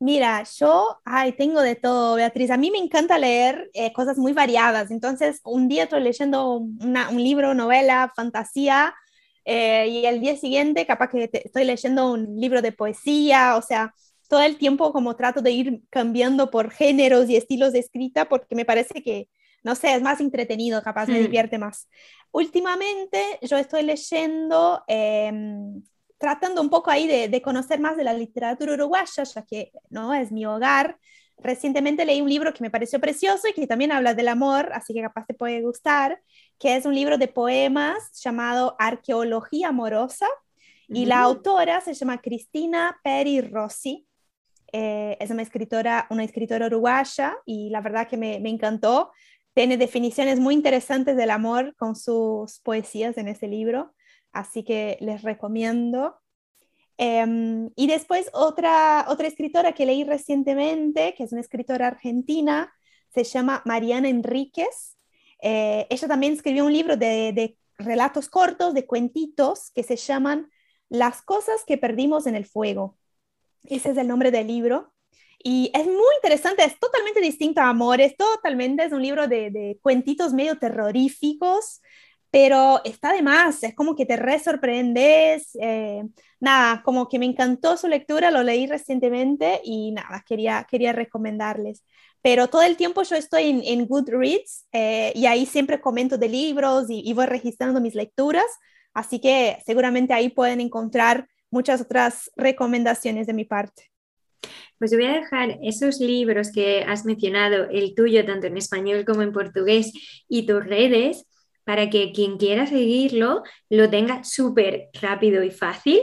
Mira, 0.00 0.44
yo, 0.44 1.00
ay, 1.04 1.32
tengo 1.32 1.60
de 1.60 1.74
todo, 1.74 2.14
Beatriz. 2.14 2.50
A 2.50 2.56
mí 2.56 2.70
me 2.70 2.78
encanta 2.78 3.18
leer 3.18 3.68
eh, 3.74 3.92
cosas 3.92 4.16
muy 4.16 4.32
variadas. 4.32 4.90
Entonces, 4.90 5.40
un 5.44 5.68
día 5.68 5.84
estoy 5.84 6.00
leyendo 6.02 6.54
un 6.54 7.22
libro, 7.22 7.52
novela, 7.52 8.12
fantasía, 8.14 8.94
eh, 9.50 9.88
y 9.88 10.04
el 10.04 10.20
día 10.20 10.36
siguiente 10.36 10.84
capaz 10.84 11.08
que 11.08 11.30
estoy 11.32 11.64
leyendo 11.64 12.12
un 12.12 12.38
libro 12.38 12.60
de 12.60 12.70
poesía, 12.70 13.56
o 13.56 13.62
sea, 13.62 13.94
todo 14.28 14.42
el 14.42 14.58
tiempo 14.58 14.92
como 14.92 15.16
trato 15.16 15.42
de 15.42 15.50
ir 15.50 15.82
cambiando 15.90 16.50
por 16.50 16.70
géneros 16.70 17.28
y 17.28 17.36
estilos 17.36 17.72
de 17.72 17.80
escrita 17.80 18.28
porque 18.28 18.54
me 18.54 18.64
parece 18.64 19.02
que, 19.02 19.28
no 19.64 19.74
sé, 19.74 19.94
es 19.94 20.02
más 20.02 20.20
entretenido, 20.20 20.82
capaz 20.82 21.08
me 21.08 21.18
mm. 21.18 21.22
divierte 21.22 21.58
más. 21.58 21.88
Últimamente 22.30 23.38
yo 23.42 23.56
estoy 23.56 23.82
leyendo 23.82 24.84
em, 24.86 25.82
tratando 26.18 26.60
un 26.60 26.68
poco 26.68 26.90
ahí 26.90 27.06
de, 27.06 27.42
conocer 27.42 27.80
más 27.80 27.96
de 27.96 28.04
la 28.04 28.12
literatura 28.12 28.74
uruguaya, 28.74 29.22
ya 29.22 29.42
que 29.42 29.72
no 29.88 30.12
es 30.12 30.30
mi 30.32 30.44
hogar. 30.44 30.98
Recientemente 31.38 32.04
leí 32.04 32.20
un 32.20 32.28
libro 32.28 32.52
que 32.52 32.62
me 32.62 32.70
pareció 32.70 33.00
precioso 33.00 33.46
y 33.48 33.52
que 33.52 33.68
también 33.68 33.92
habla 33.92 34.14
del 34.14 34.26
amor, 34.26 34.70
así 34.74 34.92
que 34.92 35.00
capaz 35.00 35.24
te 35.26 35.34
puede 35.34 35.62
gustar, 35.62 36.20
que 36.58 36.76
es 36.76 36.84
un 36.84 36.94
libro 36.94 37.16
de 37.16 37.28
poemas 37.28 38.12
llamado 38.20 38.74
Arqueología 38.78 39.68
Amorosa. 39.68 40.26
Y 40.90 41.04
la 41.04 41.20
autora 41.20 41.82
se 41.82 41.92
llama 41.92 42.22
Cristina 42.22 42.98
Peri 43.04 43.42
Rossi. 43.42 44.07
Eh, 44.72 45.16
es 45.20 45.30
una 45.30 45.42
escritora, 45.42 46.06
una 46.10 46.24
escritora 46.24 46.66
uruguaya 46.66 47.36
y 47.46 47.70
la 47.70 47.80
verdad 47.80 48.08
que 48.08 48.16
me, 48.16 48.40
me 48.40 48.50
encantó. 48.50 49.12
Tiene 49.54 49.76
definiciones 49.76 50.40
muy 50.40 50.54
interesantes 50.54 51.16
del 51.16 51.30
amor 51.30 51.74
con 51.76 51.96
sus 51.96 52.60
poesías 52.60 53.18
en 53.18 53.28
ese 53.28 53.48
libro 53.48 53.94
así 54.32 54.62
que 54.62 54.96
les 55.00 55.22
recomiendo. 55.22 56.16
Em, 56.96 57.70
y 57.76 57.86
después 57.86 58.30
otra, 58.32 59.06
otra 59.08 59.28
escritora 59.28 59.72
que 59.72 59.86
leí 59.86 60.04
recientemente, 60.04 61.14
que 61.16 61.24
es 61.24 61.32
una 61.32 61.40
escritora 61.40 61.88
argentina, 61.88 62.72
se 63.14 63.24
llama 63.24 63.62
Mariana 63.64 64.08
Enríquez. 64.08 64.96
Eh, 65.40 65.86
ella 65.90 66.08
también 66.08 66.32
escribió 66.32 66.64
un 66.64 66.72
libro 66.72 66.96
de, 66.96 67.32
de, 67.32 67.56
relatos 67.78 68.28
cortos, 68.28 68.74
de 68.74 68.86
cuentitos, 68.86 69.70
que 69.72 69.84
se 69.84 69.96
llaman 69.96 70.50
Las 70.88 71.22
cosas 71.22 71.64
que 71.64 71.78
perdimos 71.78 72.26
en 72.26 72.34
el 72.34 72.44
fuego. 72.44 72.96
Ese 73.64 73.90
es 73.90 73.96
el 73.96 74.08
nombre 74.08 74.30
del 74.30 74.46
libro. 74.46 74.92
Y 75.42 75.70
es 75.72 75.86
muy 75.86 76.14
interesante, 76.16 76.64
es 76.64 76.78
totalmente 76.78 77.20
distinto 77.20 77.60
a 77.60 77.68
Amores, 77.68 78.16
totalmente, 78.16 78.84
es 78.84 78.92
un 78.92 79.02
libro 79.02 79.28
de, 79.28 79.50
de 79.50 79.78
cuentitos 79.82 80.32
medio 80.32 80.58
terroríficos, 80.58 81.80
pero 82.30 82.80
está 82.84 83.12
de 83.12 83.22
más, 83.22 83.62
es 83.62 83.74
como 83.74 83.94
que 83.96 84.04
te 84.04 84.16
re 84.16 84.38
sorprendes. 84.38 85.50
Eh, 85.60 86.02
nada, 86.40 86.82
como 86.82 87.08
que 87.08 87.18
me 87.18 87.26
encantó 87.26 87.76
su 87.76 87.88
lectura, 87.88 88.30
lo 88.30 88.42
leí 88.42 88.66
recientemente 88.66 89.60
y 89.64 89.92
nada, 89.92 90.22
quería, 90.26 90.66
quería 90.68 90.92
recomendarles. 90.92 91.84
Pero 92.20 92.48
todo 92.48 92.62
el 92.62 92.76
tiempo 92.76 93.02
yo 93.02 93.16
estoy 93.16 93.44
en, 93.44 93.62
en 93.64 93.86
Goodreads 93.86 94.66
eh, 94.72 95.12
y 95.14 95.26
ahí 95.26 95.46
siempre 95.46 95.80
comento 95.80 96.18
de 96.18 96.28
libros 96.28 96.86
y, 96.90 97.12
voy 97.14 97.26
registrando 97.26 97.80
mis 97.80 97.94
lecturas, 97.94 98.44
así 98.92 99.20
que 99.20 99.58
seguramente 99.64 100.12
ahí 100.12 100.28
pueden 100.28 100.60
encontrar 100.60 101.28
muchas 101.50 101.80
otras 101.80 102.30
recomendaciones 102.36 103.26
de 103.26 103.34
mi 103.34 103.44
parte. 103.44 103.90
Pues 104.78 104.92
voy 104.94 105.06
a 105.06 105.12
dejar 105.12 105.58
esos 105.62 105.98
libros 105.98 106.52
que 106.52 106.84
has 106.84 107.04
mencionado, 107.04 107.68
el 107.70 107.94
tuyo 107.94 108.24
tanto 108.24 108.46
en 108.46 108.56
español 108.56 109.04
como 109.04 109.22
en 109.22 109.32
portugués 109.32 109.92
y 110.28 110.46
tus 110.46 110.64
redes, 110.64 111.26
para 111.64 111.90
que 111.90 112.12
quien 112.12 112.38
quiera 112.38 112.66
seguirlo 112.66 113.42
lo 113.68 113.90
tenga 113.90 114.24
súper 114.24 114.88
rápido 115.02 115.42
y 115.42 115.50
fácil. 115.50 116.00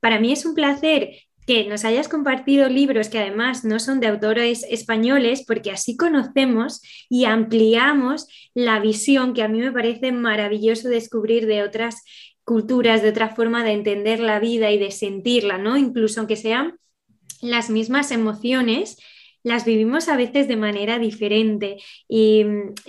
Para 0.00 0.18
mí 0.18 0.32
es 0.32 0.44
un 0.44 0.54
placer 0.54 1.10
que 1.46 1.66
nos 1.66 1.84
hayas 1.84 2.08
compartido 2.08 2.68
libros 2.68 3.08
que 3.08 3.18
además 3.18 3.64
no 3.64 3.78
son 3.78 4.00
de 4.00 4.08
autores 4.08 4.64
españoles, 4.68 5.44
porque 5.46 5.70
así 5.70 5.96
conocemos 5.96 6.80
y 7.08 7.26
ampliamos 7.26 8.26
la 8.54 8.80
visión 8.80 9.34
que 9.34 9.42
a 9.42 9.48
mí 9.48 9.60
me 9.60 9.70
parece 9.70 10.10
maravilloso 10.10 10.88
descubrir 10.88 11.46
de 11.46 11.62
otras 11.62 12.02
culturas, 12.44 13.02
de 13.02 13.08
otra 13.08 13.30
forma 13.34 13.64
de 13.64 13.72
entender 13.72 14.20
la 14.20 14.38
vida 14.38 14.70
y 14.70 14.78
de 14.78 14.90
sentirla, 14.90 15.58
¿no? 15.58 15.76
Incluso 15.76 16.20
aunque 16.20 16.36
sean 16.36 16.78
las 17.40 17.70
mismas 17.70 18.10
emociones, 18.10 18.98
las 19.42 19.66
vivimos 19.66 20.08
a 20.08 20.16
veces 20.16 20.48
de 20.48 20.56
manera 20.56 20.98
diferente 20.98 21.76
y, 22.08 22.44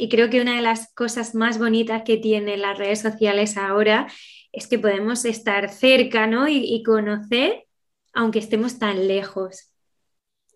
creo 0.09 0.29
que 0.29 0.41
una 0.41 0.55
de 0.55 0.61
las 0.61 0.93
cosas 0.93 1.35
más 1.35 1.59
bonitas 1.59 2.03
que 2.03 2.17
tienen 2.17 2.61
las 2.61 2.77
redes 2.77 3.01
sociales 3.01 3.57
ahora 3.57 4.07
es 4.53 4.67
que 4.67 4.79
podemos 4.79 5.25
estar 5.25 5.69
cerca 5.69 6.29
y, 6.49 6.81
conocer 6.83 7.65
aunque 8.13 8.39
estemos 8.39 8.79
tan 8.79 9.09
lejos. 9.09 9.73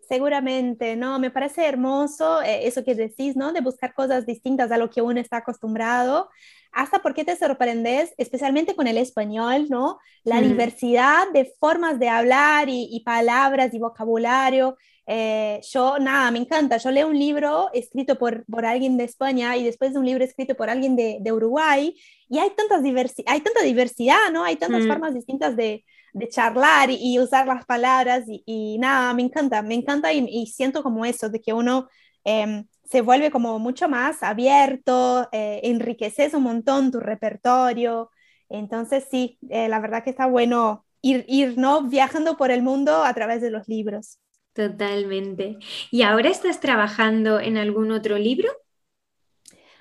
Seguramente, 0.07 0.95
no, 0.95 1.19
me 1.19 1.29
parece 1.29 1.65
hermoso 1.65 2.41
eh, 2.41 2.65
eso 2.65 2.85
que 2.85 2.95
decís, 2.95 3.35
¿no? 3.35 3.51
De 3.51 3.59
buscar 3.59 3.93
cosas 3.93 4.25
distintas 4.25 4.71
a 4.71 4.77
lo 4.77 4.89
que 4.89 5.01
uno 5.01 5.19
está 5.19 5.37
acostumbrado, 5.37 6.29
hasta 6.71 6.99
porque 6.99 7.25
te 7.25 7.35
sorprendes, 7.35 8.13
especialmente 8.17 8.75
con 8.75 8.87
el 8.87 8.97
español, 8.97 9.67
¿no? 9.69 9.99
La 10.23 10.41
mm. 10.41 10.43
diversidad 10.43 11.31
de 11.33 11.51
formas 11.59 11.99
de 11.99 12.09
hablar 12.09 12.69
y, 12.69 12.87
y 12.91 13.01
palabras 13.01 13.73
y 13.73 13.79
vocabulario 13.79 14.77
eh, 15.11 15.59
yo, 15.71 15.97
nada, 15.97 16.29
me 16.29 16.37
encanta. 16.37 16.77
Yo 16.77 16.91
leo 16.91 17.07
un 17.07 17.17
libro 17.17 17.71
escrito 17.73 18.19
por, 18.19 18.45
por 18.45 18.63
alguien 18.63 18.95
de 18.95 19.05
España 19.05 19.57
y 19.57 19.63
después 19.63 19.91
de 19.91 19.97
un 19.97 20.05
libro 20.05 20.23
escrito 20.23 20.53
por 20.55 20.69
alguien 20.69 20.95
de, 20.95 21.17
de 21.19 21.31
Uruguay 21.31 21.95
y 22.29 22.37
hay, 22.37 22.51
tantas 22.51 22.83
diversi 22.83 23.23
hay 23.25 23.41
tanta 23.41 23.63
diversidad, 23.63 24.29
¿no? 24.31 24.43
Hay 24.43 24.57
tantas 24.57 24.83
mm. 24.83 24.87
formas 24.87 25.15
distintas 25.15 25.55
de, 25.55 25.83
de 26.13 26.29
charlar 26.29 26.91
y, 26.91 27.17
usar 27.17 27.47
las 27.47 27.65
palabras 27.65 28.25
y, 28.27 28.77
nada, 28.77 29.11
me 29.15 29.23
encanta, 29.23 29.63
me 29.63 29.73
encanta 29.73 30.13
y, 30.13 30.45
siento 30.45 30.83
como 30.83 31.03
eso, 31.03 31.27
de 31.27 31.41
que 31.41 31.53
uno 31.53 31.89
em, 32.23 32.67
se 32.89 33.01
vuelve 33.01 33.31
como 33.31 33.59
mucho 33.59 33.87
más 33.89 34.23
abierto, 34.23 35.29
eh, 35.31 35.61
enriqueces 35.63 36.33
un 36.33 36.43
montón 36.43 36.91
tu 36.91 36.99
repertorio. 36.99 38.11
Entonces, 38.49 39.05
sí, 39.11 39.37
eh, 39.49 39.69
la 39.69 39.79
verdad 39.79 40.03
que 40.03 40.09
está 40.11 40.25
bueno 40.25 40.85
ir, 41.01 41.25
ir, 41.27 41.57
¿no? 41.57 41.83
Viajando 41.87 42.37
por 42.37 42.51
el 42.51 42.63
mundo 42.63 43.03
a 43.03 43.13
través 43.13 43.41
de 43.41 43.51
los 43.51 43.67
libros. 43.67 44.19
Totalmente. 44.53 45.57
¿Y 45.91 46.01
ahora 46.03 46.29
estás 46.29 46.59
trabajando 46.59 47.39
en 47.39 47.57
algún 47.57 47.91
otro 47.91 48.17
libro? 48.17 48.49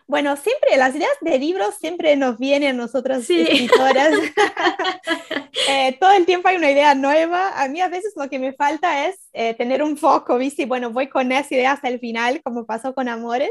Bueno, 0.09 0.37
siempre 0.37 0.79
las 0.79 0.97
ideas 0.97 1.13
de 1.21 1.39
libros 1.39 1.75
siempre 1.79 2.17
nos 2.17 2.39
vienen 2.39 2.71
a 2.71 2.83
nosotras 2.83 3.29
escritoras. 3.29 4.13
Eh, 5.71 5.99
todo 6.01 6.13
el 6.13 6.25
tiempo 6.25 6.49
hay 6.49 6.57
una 6.57 6.71
idea 6.71 6.95
nueva. 6.95 7.63
A 7.63 7.69
mí 7.69 7.81
a 7.83 7.89
veces 7.89 8.15
lo 8.17 8.31
que 8.31 8.39
me 8.39 8.55
falta 8.55 9.07
es 9.07 9.29
eh, 9.35 9.53
tener 9.53 9.83
un 9.83 9.99
foco, 9.99 10.39
¿viste? 10.39 10.65
bueno, 10.65 10.91
voy 10.91 11.11
con 11.11 11.31
esa 11.31 11.55
idea 11.55 11.73
hasta 11.73 11.89
el 11.89 12.01
final, 12.01 12.41
como 12.43 12.65
pasó 12.65 12.95
con 12.95 13.07
Amores. 13.07 13.51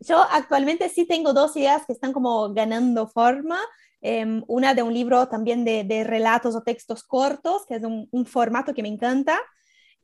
Yo 0.00 0.18
actualmente 0.32 0.88
sí 0.88 1.06
tengo 1.06 1.32
dos 1.32 1.56
ideas 1.56 1.86
que 1.86 1.92
están 1.92 2.12
como 2.12 2.52
ganando 2.52 3.06
forma. 3.06 3.60
Em, 4.00 4.42
una 4.48 4.74
de 4.74 4.82
un 4.82 4.92
libro 4.92 5.28
también 5.28 5.64
de, 5.64 5.84
de, 5.84 6.02
relatos 6.02 6.56
o 6.56 6.62
textos 6.62 7.04
cortos, 7.04 7.64
que 7.68 7.76
es 7.76 7.84
un, 7.84 8.08
un 8.10 8.26
formato 8.26 8.74
que 8.74 8.82
me 8.82 8.88
encanta. 8.88 9.38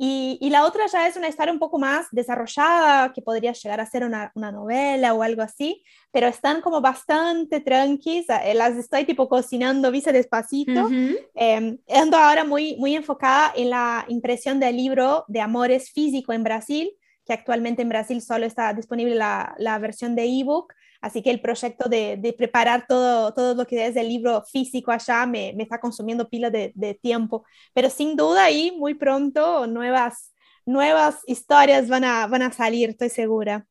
Y, 0.03 0.49
la 0.49 0.65
otra 0.65 0.87
ya 0.87 1.07
es 1.07 1.17
una 1.19 1.29
historia 1.29 1.53
un 1.53 1.59
poco 1.59 1.79
más 1.79 2.07
desarrollada, 2.11 3.13
que 3.13 3.21
podría 3.21 3.53
llegar 3.53 3.81
a 3.81 3.87
ser 3.87 4.03
una, 4.03 4.33
una 4.35 4.51
novela 4.51 5.13
o 5.13 5.23
algo 5.23 5.43
así, 5.43 5.85
pero 6.11 6.27
están 6.27 6.63
como 6.63 6.81
bastante 6.81 7.61
tranquis, 7.61 8.25
eh, 8.31 8.55
las 8.55 8.79
estoy 8.79 9.05
tipo 9.05 9.29
cocinando, 9.29 9.91
visa 9.91 10.11
despacito. 10.11 10.89
Em, 11.35 11.77
ando 11.87 12.17
ahora 12.17 12.45
muy, 12.45 12.77
muy 12.77 12.97
enfocada 12.97 13.53
en 13.55 13.69
la 13.69 14.07
impresión 14.09 14.59
del 14.59 14.79
libro 14.79 15.27
de 15.29 15.43
Amores 15.43 15.91
Físico 15.93 16.33
en 16.33 16.45
Brasil, 16.45 16.91
que 17.27 17.35
actualmente 17.35 17.83
en 17.83 17.91
Brasil 17.91 18.23
solo 18.23 18.47
está 18.47 18.73
disponible 18.73 19.17
la, 19.17 19.55
la 19.59 19.79
versión 19.79 20.17
de 20.17 20.25
ebook, 20.25 20.73
Así 21.01 21.23
que 21.23 21.31
el 21.31 21.41
proyecto 21.41 21.89
de, 21.89 22.35
preparar 22.37 22.87
todo, 22.87 23.33
todo 23.33 23.55
lo 23.55 23.67
que 23.67 23.87
es 23.87 23.97
el 23.97 24.09
libro 24.09 24.43
físico 24.43 24.93
allá 24.93 25.25
me, 25.27 25.53
me 25.57 25.63
está 25.63 25.81
consumiendo 25.81 26.29
pila 26.29 26.51
de, 26.51 26.73
de, 26.75 26.95
tiempo. 26.95 27.45
Pero 27.73 27.89
sin 27.89 28.17
duda 28.17 28.45
ahí 28.45 28.73
muy 28.77 28.95
pronto 28.95 29.67
nuevas, 29.67 30.35
nuevas 30.67 31.21
historias 31.27 31.89
van 31.89 32.05
a, 32.05 32.27
van 32.27 32.43
a 32.43 32.53
salir, 32.53 32.91
estoy 32.91 33.09
segura. 33.09 33.67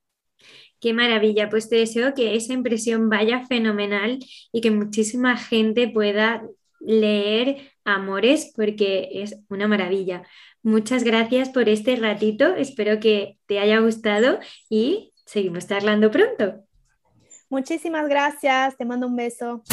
Qué 0.80 0.94
maravilla, 0.94 1.50
pues 1.50 1.70
te 1.70 1.76
deseo 1.76 2.14
que 2.14 2.36
esa 2.36 2.54
impresión 2.54 3.10
vaya 3.10 3.46
fenomenal 3.48 4.20
y 4.52 4.62
que 4.62 4.72
muchísima 4.72 5.38
gente 5.38 5.90
pueda 5.90 6.44
leer 6.80 7.74
Amores 7.86 8.54
porque 8.56 9.10
es 9.14 9.40
una 9.50 9.68
maravilla. 9.68 10.24
Muchas 10.62 11.04
gracias 11.04 11.50
por 11.50 11.70
este 11.70 11.96
ratito, 11.96 12.56
espero 12.56 13.00
que 13.00 13.38
te 13.48 13.60
haya 13.60 13.80
gustado 13.80 14.40
y 14.70 15.12
seguimos 15.26 15.68
charlando 15.68 16.12
pronto. 16.12 16.69
Muchísimas 17.52 18.08
gracias, 18.08 18.78
te 18.78 18.86
mando 18.86 19.08
un 19.08 19.16
beso. 19.16 19.64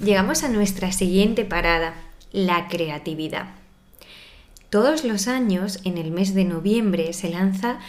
Llegamos 0.00 0.44
a 0.44 0.48
nuestra 0.48 0.92
siguiente 0.92 1.44
parada, 1.44 1.92
la 2.32 2.68
creatividad. 2.68 3.48
Todos 4.70 5.04
los 5.04 5.28
años, 5.28 5.80
en 5.84 5.98
el 5.98 6.10
mes 6.10 6.34
de 6.34 6.44
noviembre, 6.44 7.12
se 7.12 7.28
lanza 7.28 7.80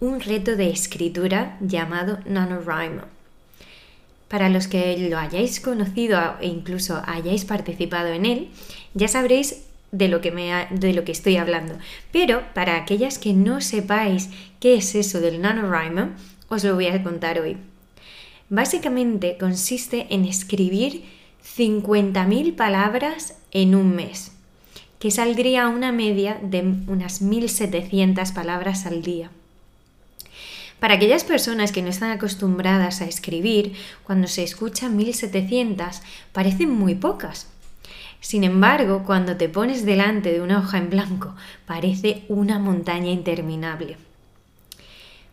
un 0.00 0.18
reto 0.18 0.56
de 0.56 0.70
escritura 0.70 1.56
llamado 1.60 2.18
NaNoWriMo. 2.26 3.02
para 4.26 4.50
los 4.50 4.68
que 4.68 5.08
lo 5.08 5.16
hayáis 5.16 5.58
conocido 5.58 6.20
e 6.40 6.48
incluso 6.48 7.02
hayáis 7.06 7.46
participado 7.46 8.08
en 8.08 8.26
él, 8.26 8.50
ya 8.92 9.08
sabréis 9.08 9.67
de 9.92 10.08
lo 10.08 10.20
que, 10.20 10.30
me 10.30 10.66
de 10.70 10.92
lo 10.92 11.04
que 11.04 11.12
estoy 11.12 11.36
hablando. 11.36 11.78
Pero 12.12 12.42
para 12.54 12.76
aquellas 12.76 13.18
que 13.18 13.32
no 13.32 13.60
sepáis 13.60 14.30
qué 14.60 14.76
es 14.76 14.94
eso 14.94 15.20
del 15.20 15.40
NaNoWriMo, 15.40 16.10
os 16.48 16.64
lo 16.64 16.74
voy 16.74 16.86
a 16.86 17.02
contar 17.02 17.40
hoy. 17.40 17.56
Básicamente 18.48 19.36
consiste 19.38 20.06
en 20.10 20.24
escribir 20.24 21.04
50.000 21.56 22.54
palabras 22.56 23.34
en 23.50 23.74
un 23.74 23.94
mes, 23.94 24.32
que 24.98 25.10
saldría 25.10 25.68
una 25.68 25.92
media 25.92 26.38
de 26.42 26.60
unas 26.60 27.22
1.700 27.22 28.32
palabras 28.32 28.86
al 28.86 29.02
día. 29.02 29.30
Para 30.80 30.94
aquellas 30.94 31.24
personas 31.24 31.72
que 31.72 31.82
no 31.82 31.88
están 31.88 32.10
acostumbradas 32.10 33.00
a 33.00 33.06
escribir, 33.06 33.74
cuando 34.04 34.28
se 34.28 34.44
escucha 34.44 34.88
1700 34.88 36.02
parecen 36.32 36.70
muy 36.70 36.94
pocas. 36.94 37.48
Sin 38.20 38.44
embargo, 38.44 39.04
cuando 39.04 39.36
te 39.36 39.48
pones 39.48 39.84
delante 39.84 40.32
de 40.32 40.40
una 40.40 40.58
hoja 40.58 40.78
en 40.78 40.90
blanco, 40.90 41.34
parece 41.66 42.24
una 42.28 42.58
montaña 42.58 43.10
interminable. 43.10 43.96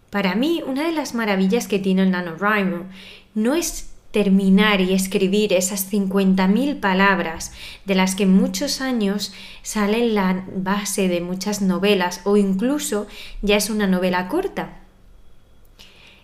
Para 0.10 0.36
mí, 0.36 0.64
una 0.66 0.86
de 0.86 0.94
las 0.94 1.14
maravillas 1.14 1.68
que 1.68 1.80
tiene 1.80 2.04
el 2.04 2.12
NaNoWriMo 2.12 2.86
no 3.34 3.56
es 3.56 3.90
terminar 4.12 4.80
y 4.80 4.94
escribir 4.94 5.52
esas 5.52 5.92
50.000 5.92 6.80
palabras 6.80 7.52
de 7.84 7.96
las 7.96 8.16
que 8.16 8.26
muchos 8.26 8.80
años 8.80 9.34
salen 9.62 10.16
la 10.16 10.46
base 10.56 11.10
de 11.10 11.20
muchas 11.20 11.62
novelas 11.62 12.22
o 12.24 12.38
incluso 12.38 13.08
ya 13.42 13.58
es 13.58 13.70
una 13.70 13.88
novela 13.88 14.30
corta. 14.30 14.80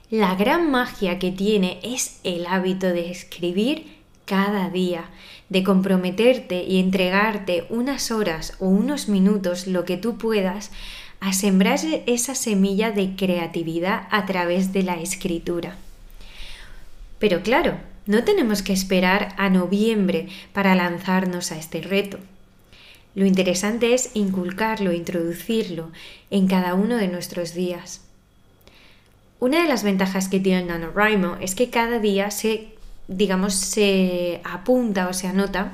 La 0.09 0.35
gran 0.35 0.71
magia 0.71 1.19
que 1.19 1.31
tiene 1.31 1.81
es 1.83 2.21
el 2.23 2.45
hábito 2.45 2.87
de 2.87 3.11
escribir 3.11 3.97
cada 4.23 4.69
día, 4.69 5.09
de 5.51 5.63
comprometerte 5.63 6.63
y 6.63 6.79
entregarte 6.79 7.65
unas 7.69 8.09
horas 8.09 8.53
o 8.59 8.67
unos 8.69 9.09
minutos, 9.09 9.67
lo 9.67 9.83
que 9.83 9.97
tú 9.97 10.17
puedas, 10.17 10.71
a 11.19 11.33
sembrar 11.33 11.77
esa 12.05 12.35
semilla 12.35 12.91
de 12.91 13.17
creatividad 13.17 14.07
a 14.11 14.25
través 14.25 14.71
de 14.71 14.83
la 14.83 14.95
escritura. 14.95 15.75
Pero 17.19 17.43
claro, 17.43 17.77
no 18.05 18.23
tenemos 18.23 18.63
que 18.63 18.71
esperar 18.71 19.35
a 19.37 19.49
noviembre 19.49 20.29
para 20.53 20.73
lanzarnos 20.73 21.51
a 21.51 21.57
este 21.57 21.81
reto. 21.81 22.17
Lo 23.13 23.25
interesante 23.25 23.93
es 23.93 24.11
inculcarlo, 24.13 24.93
introducirlo 24.93 25.91
en 26.29 26.47
cada 26.47 26.75
uno 26.75 26.95
de 26.95 27.09
nuestros 27.09 27.53
días. 27.53 27.99
Una 29.41 29.63
de 29.63 29.67
las 29.67 29.83
ventajas 29.83 30.29
que 30.29 30.39
tiene 30.39 30.61
el 30.61 30.67
NaNoWriMo 30.67 31.35
es 31.41 31.55
que 31.55 31.69
cada 31.69 31.99
día 31.99 32.31
se, 32.31 32.69
digamos, 33.11 33.53
se 33.53 34.41
apunta 34.43 35.07
o 35.09 35.13
se 35.13 35.27
anota 35.27 35.73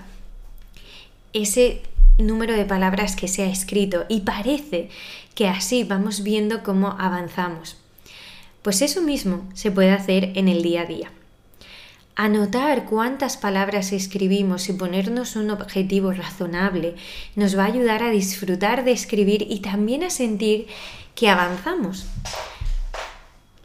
ese 1.34 1.84
número 2.18 2.56
de 2.56 2.66
palabras 2.66 3.16
que 3.16 3.28
se 3.28 3.44
ha 3.44 3.48
escrito 3.48 4.06
y 4.10 4.22
parece 4.22 4.90
que 5.36 5.48
así 5.48 5.84
vamos 5.84 6.24
viendo 6.24 6.64
cómo 6.64 6.96
avanzamos. 7.00 7.78
Pues 8.64 8.82
eso 8.82 9.02
mismo 9.02 9.48
se 9.54 9.70
puede 9.70 9.92
hacer 9.92 10.32
en 10.36 10.48
el 10.48 10.64
día 10.64 10.82
a 10.82 10.86
día. 10.86 11.12
Anotar 12.16 12.86
cuántas 12.86 13.38
palabras 13.38 13.92
escribimos 13.92 14.68
y 14.70 14.74
ponernos 14.74 15.36
un 15.36 15.52
objetivo 15.52 16.12
razonable 16.12 16.96
nos 17.36 17.56
va 17.56 17.66
a 17.66 17.68
ayudar 17.68 18.02
a 18.02 18.10
disfrutar 18.10 18.84
de 18.84 18.94
escribir 18.94 19.46
y 19.48 19.60
también 19.60 20.04
a 20.04 20.10
sentir 20.10 20.66
que 21.14 21.30
avanzamos. 21.30 22.08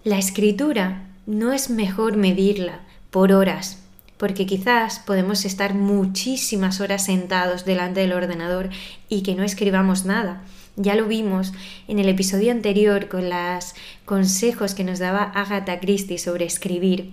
La 0.05 0.19
escritura 0.19 1.07
no 1.25 1.55
es 1.55 1.71
mejor 1.71 2.19
medirla 2.19 2.81
por 3.13 3.31
horas, 3.31 3.79
porque 4.17 4.47
quizás 4.47 4.99
podemos 5.01 5.45
estar 5.45 5.75
muchísimas 5.75 6.81
horas 6.81 7.05
sentados 7.05 7.65
delante 7.65 8.01
del 8.01 8.15
ordenador 8.15 8.71
y 9.09 9.23
que 9.23 9.35
no 9.35 9.45
escribamos 9.45 10.05
nada. 10.07 10.43
Ya 10.77 10.95
lo 10.95 11.07
vimos 11.07 11.53
en 11.87 11.99
el 11.99 12.09
episodio 12.09 12.51
anterior 12.51 13.09
con 13.09 13.29
los 13.29 13.75
consejos 14.07 14.75
que 14.75 14.85
nos 14.85 14.99
daba 14.99 15.25
Agatha 15.25 15.79
Christie 15.79 16.19
sobre 16.19 16.47
escribir. 16.47 17.11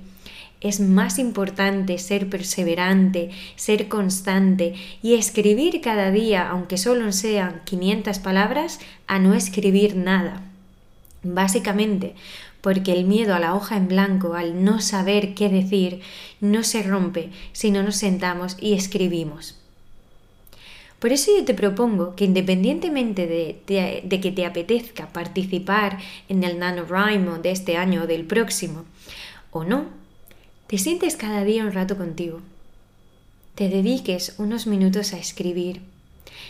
Es 0.62 0.79
más 0.79 1.19
importante 1.19 1.97
ser 1.97 2.29
perseverante, 2.29 3.31
ser 3.57 3.89
constante 3.89 4.75
y 5.03 5.15
escribir 5.15 5.81
cada 5.81 6.12
día, 6.12 6.49
aunque 6.49 6.77
solo 6.77 7.12
sean 7.12 7.62
500 7.65 8.19
palabras, 8.19 8.79
a 9.07 9.19
no 9.19 9.33
escribir 9.33 9.97
nada. 9.97 10.43
Básicamente, 11.23 12.15
porque 12.62 12.91
el 12.91 13.06
miedo 13.06 13.34
a 13.36 13.39
la 13.39 13.56
hoja 13.56 13.78
en 13.78 13.88
blanco, 13.88 14.34
al 14.34 14.63
no 14.63 14.82
saber 14.82 15.34
qué 15.34 15.50
decir, 15.50 16.02
no 16.41 16.63
se 16.63 16.84
rompe 16.84 17.30
si 17.54 17.72
no 17.72 17.84
nos 17.84 17.95
sentamos 17.95 18.58
y 18.60 18.74
escribimos. 18.74 19.56
Por 21.00 21.13
eso 21.13 21.32
yo 21.36 21.45
te 21.45 21.54
propongo 21.54 22.15
que 22.15 22.26
independientemente 22.26 23.26
de, 23.26 24.19
que 24.19 24.32
te 24.32 24.45
apetezca 24.45 25.08
participar 25.08 25.98
en 26.28 26.43
el 26.43 26.60
NaNoWriMo 26.60 27.38
de 27.39 27.52
este 27.52 27.78
año 27.78 28.04
o 28.04 28.08
del 28.08 28.26
próximo, 28.26 28.84
o 29.52 29.63
no, 29.63 29.86
te 30.67 30.78
sientes 30.78 31.15
cada 31.15 31.45
día 31.45 31.63
un 31.63 31.72
rato 31.72 31.98
contigo. 31.98 32.41
Te 33.56 33.69
dediques 33.69 34.36
unos 34.38 34.67
minutos 34.67 35.13
a 35.13 35.17
escribir. 35.17 35.82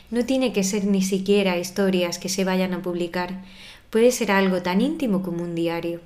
No 0.10 0.26
tiene 0.26 0.52
que 0.52 0.64
ser 0.64 0.84
ni 0.86 1.04
siquiera 1.04 1.58
historias 1.58 2.18
que 2.18 2.30
se 2.30 2.44
vayan 2.44 2.74
a 2.74 2.82
publicar, 2.82 3.44
puede 3.90 4.12
ser 4.12 4.32
algo 4.32 4.62
tan 4.62 4.82
íntimo 4.82 5.22
como 5.22 5.44
un 5.44 5.56
diario. 5.56 6.02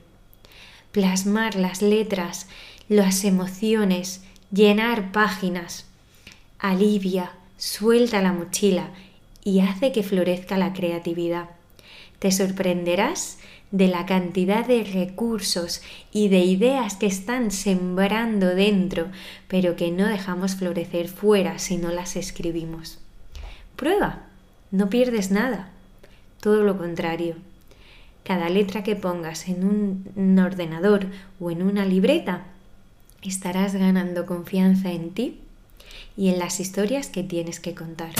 Plasmar 0.91 1.55
las 1.55 1.81
letras, 1.81 2.47
las 2.87 3.23
emociones, 3.23 4.23
llenar 4.51 5.11
páginas, 5.11 5.85
alivia, 6.59 7.31
suelta 7.57 8.21
la 8.21 8.33
mochila 8.33 8.89
y 9.43 9.59
hace 9.59 9.91
que 9.91 10.03
florezca 10.03 10.57
la 10.57 10.73
creatividad. 10.73 11.49
Te 12.19 12.31
sorprenderás 12.31 13.39
de 13.71 13.87
la 13.87 14.05
cantidad 14.05 14.65
de 14.65 14.83
recursos 14.83 15.81
y 16.11 16.29
de 16.29 16.39
ideas 16.39 16.95
que 16.95 17.07
están 17.07 17.49
sembrando 17.49 18.53
dentro, 18.53 19.07
pero 19.47 19.75
que 19.75 19.91
no 19.91 20.07
dejamos 20.07 20.55
florecer 20.55 21.09
fuera 21.09 21.57
si 21.57 21.77
no 21.77 21.89
las 21.89 22.15
escribimos. 22.15 22.99
Prueba, 23.75 24.27
no 24.69 24.89
pierdes 24.89 25.31
nada, 25.31 25.71
todo 26.39 26.63
lo 26.63 26.77
contrario 26.77 27.35
cada 28.23 28.49
letra 28.49 28.83
que 28.83 28.95
pongas 28.95 29.47
en 29.47 29.63
un 29.63 30.39
ordenador 30.39 31.07
o 31.39 31.51
en 31.51 31.61
una 31.61 31.85
libreta, 31.85 32.43
estarás 33.21 33.75
ganando 33.75 34.25
confianza 34.25 34.91
en 34.91 35.11
ti 35.11 35.39
y 36.15 36.29
en 36.29 36.39
las 36.39 36.59
historias 36.59 37.07
que 37.07 37.23
tienes 37.23 37.59
que 37.59 37.75
contar. 37.75 38.11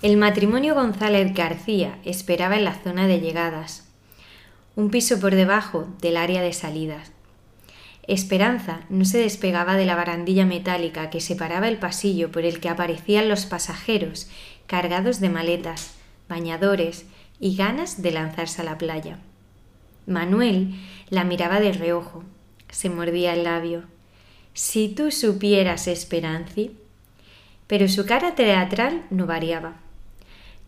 El 0.00 0.16
matrimonio 0.16 0.74
González 0.76 1.34
García 1.34 1.98
esperaba 2.04 2.56
en 2.56 2.64
la 2.64 2.74
zona 2.74 3.08
de 3.08 3.20
llegadas, 3.20 3.84
un 4.76 4.90
piso 4.90 5.18
por 5.18 5.34
debajo 5.34 5.88
del 6.00 6.16
área 6.16 6.40
de 6.40 6.52
salidas. 6.52 7.10
Esperanza 8.08 8.80
no 8.88 9.04
se 9.04 9.18
despegaba 9.18 9.76
de 9.76 9.84
la 9.84 9.94
barandilla 9.94 10.46
metálica 10.46 11.10
que 11.10 11.20
separaba 11.20 11.68
el 11.68 11.76
pasillo 11.76 12.32
por 12.32 12.46
el 12.46 12.58
que 12.58 12.70
aparecían 12.70 13.28
los 13.28 13.44
pasajeros 13.44 14.30
cargados 14.66 15.20
de 15.20 15.28
maletas, 15.28 15.94
bañadores 16.26 17.04
y 17.38 17.54
ganas 17.54 18.00
de 18.00 18.10
lanzarse 18.10 18.62
a 18.62 18.64
la 18.64 18.78
playa. 18.78 19.18
Manuel 20.06 20.74
la 21.10 21.24
miraba 21.24 21.60
de 21.60 21.70
reojo, 21.72 22.24
se 22.70 22.88
mordía 22.88 23.34
el 23.34 23.44
labio. 23.44 23.84
Si 24.54 24.88
tú 24.88 25.10
supieras, 25.10 25.86
Esperanzi. 25.86 26.72
Pero 27.66 27.88
su 27.88 28.06
cara 28.06 28.34
teatral 28.34 29.04
no 29.10 29.26
variaba. 29.26 29.74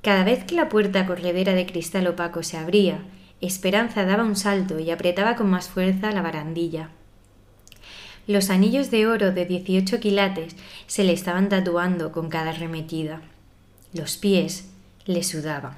Cada 0.02 0.24
vez 0.24 0.44
que 0.44 0.54
la 0.54 0.68
puerta 0.68 1.06
corredera 1.06 1.54
de 1.54 1.64
cristal 1.64 2.06
opaco 2.06 2.42
se 2.42 2.58
abría, 2.58 2.98
Esperanza 3.40 4.04
daba 4.04 4.24
un 4.24 4.36
salto 4.36 4.78
y 4.78 4.90
apretaba 4.90 5.36
con 5.36 5.48
más 5.48 5.70
fuerza 5.70 6.12
la 6.12 6.20
barandilla. 6.20 6.90
Los 8.30 8.48
anillos 8.48 8.92
de 8.92 9.08
oro 9.08 9.32
de 9.32 9.44
18 9.44 9.98
quilates 9.98 10.54
se 10.86 11.02
le 11.02 11.12
estaban 11.12 11.48
tatuando 11.48 12.12
con 12.12 12.28
cada 12.28 12.50
arremetida. 12.50 13.22
Los 13.92 14.18
pies 14.18 14.68
le 15.04 15.24
sudaban, 15.24 15.74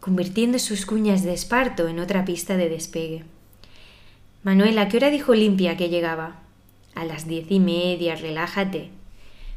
convirtiendo 0.00 0.58
sus 0.58 0.84
cuñas 0.84 1.22
de 1.22 1.32
esparto 1.32 1.86
en 1.86 2.00
otra 2.00 2.24
pista 2.24 2.56
de 2.56 2.68
despegue. 2.68 3.22
Manuela, 4.42 4.82
¿a 4.82 4.88
qué 4.88 4.96
hora 4.96 5.10
dijo 5.10 5.32
Limpia 5.36 5.76
que 5.76 5.88
llegaba? 5.88 6.40
A 6.96 7.04
las 7.04 7.28
diez 7.28 7.46
y 7.50 7.60
media, 7.60 8.16
relájate. 8.16 8.90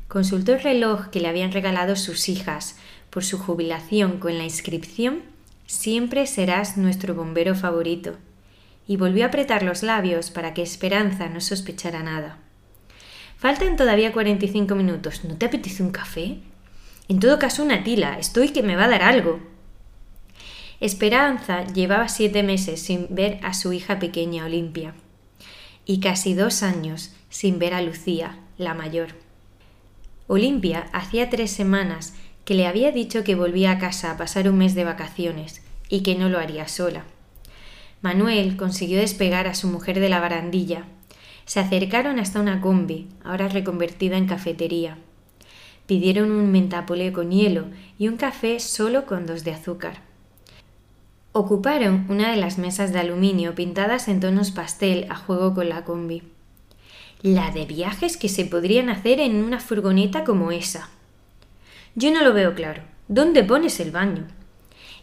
Consultó 0.08 0.54
el 0.54 0.62
reloj 0.62 1.08
que 1.08 1.22
le 1.22 1.30
habían 1.30 1.52
regalado 1.52 1.96
sus 1.96 2.30
hijas 2.30 2.78
por 3.10 3.24
su 3.24 3.40
jubilación 3.40 4.20
con 4.20 4.38
la 4.38 4.44
inscripción 4.44 5.24
Siempre 5.66 6.28
serás 6.28 6.78
nuestro 6.78 7.16
bombero 7.16 7.56
favorito 7.56 8.18
y 8.90 8.98
volvió 8.98 9.24
a 9.24 9.28
apretar 9.28 9.62
los 9.62 9.84
labios 9.84 10.32
para 10.32 10.56
que 10.56 10.64
Esperanza 10.64 11.30
no 11.30 11.42
sospechara 11.42 12.02
nada. 12.02 12.40
Faltan 13.38 13.76
todavía 13.76 14.12
45 14.12 14.74
minutos. 14.74 15.24
¿No 15.26 15.38
te 15.38 15.46
apetece 15.46 15.84
un 15.84 15.92
café? 15.92 16.40
En 17.08 17.20
todo 17.20 17.38
caso, 17.38 17.62
una 17.62 17.84
tila. 17.84 18.18
Estoy 18.18 18.50
que 18.50 18.64
me 18.64 18.76
va 18.76 18.86
a 18.86 18.88
dar 18.90 19.04
algo. 19.04 19.42
Esperanza 20.80 21.66
llevaba 21.66 22.10
siete 22.10 22.42
meses 22.42 22.82
sin 22.82 23.06
ver 23.12 23.40
a 23.44 23.54
su 23.54 23.74
hija 23.74 24.00
pequeña 24.00 24.46
Olimpia 24.46 24.96
y 25.86 26.00
casi 26.00 26.34
dos 26.34 26.64
años 26.64 27.14
sin 27.30 27.60
ver 27.60 27.76
a 27.76 27.84
Lucía, 27.84 28.40
la 28.58 28.74
mayor. 28.74 29.10
Olimpia 30.26 30.88
hacía 30.94 31.30
tres 31.30 31.52
semanas 31.52 32.16
que 32.44 32.56
le 32.56 32.66
había 32.66 32.92
dicho 32.92 33.24
que 33.24 33.36
volvía 33.36 33.70
a 33.70 33.78
casa 33.78 34.10
a 34.10 34.18
pasar 34.18 34.50
un 34.50 34.58
mes 34.58 34.74
de 34.74 34.84
vacaciones 34.84 35.62
y 35.90 36.02
que 36.02 36.16
no 36.16 36.28
lo 36.28 36.40
haría 36.40 36.68
sola. 36.68 37.06
Manuel 38.02 38.56
consiguió 38.56 39.00
despegar 39.00 39.48
a 39.48 39.56
su 39.56 39.68
mujer 39.68 40.00
de 40.00 40.10
la 40.10 40.20
barandilla. 40.20 40.86
Se 41.46 41.60
acercaron 41.60 42.20
hasta 42.20 42.40
una 42.40 42.62
combi, 42.62 43.08
ahora 43.24 43.50
reconvertida 43.50 44.18
en 44.18 44.28
cafetería. 44.28 44.98
Pidieron 45.86 46.32
un 46.32 46.52
mentapolé 46.52 47.12
con 47.12 47.32
hielo 47.32 47.66
y 47.98 48.08
un 48.08 48.16
café 48.16 48.60
solo 48.60 49.06
con 49.06 49.26
dos 49.26 49.44
de 49.44 49.52
azúcar. 49.52 50.02
Ocuparon 51.32 52.06
una 52.10 52.32
de 52.32 52.38
las 52.38 52.58
mesas 52.58 52.94
de 52.94 53.00
aluminio 53.00 53.54
pintadas 53.54 54.08
en 54.08 54.20
tonos 54.20 54.52
pastel 54.52 55.06
a 55.10 55.16
juego 55.16 55.54
con 55.54 55.68
la 55.70 55.84
combi. 55.84 56.24
La 57.22 57.52
de 57.52 57.66
viajes 57.66 58.16
que 58.16 58.30
se 58.30 58.46
podrían 58.46 58.90
hacer 58.90 59.20
en 59.20 59.44
una 59.44 59.60
furgoneta 59.60 60.24
como 60.24 60.52
esa. 60.52 60.90
Yo 61.96 62.12
no 62.12 62.24
lo 62.24 62.34
veo 62.34 62.56
claro. 62.56 62.84
¿Dónde 63.10 63.44
pones 63.44 63.80
el 63.80 63.92
baño? 63.92 64.28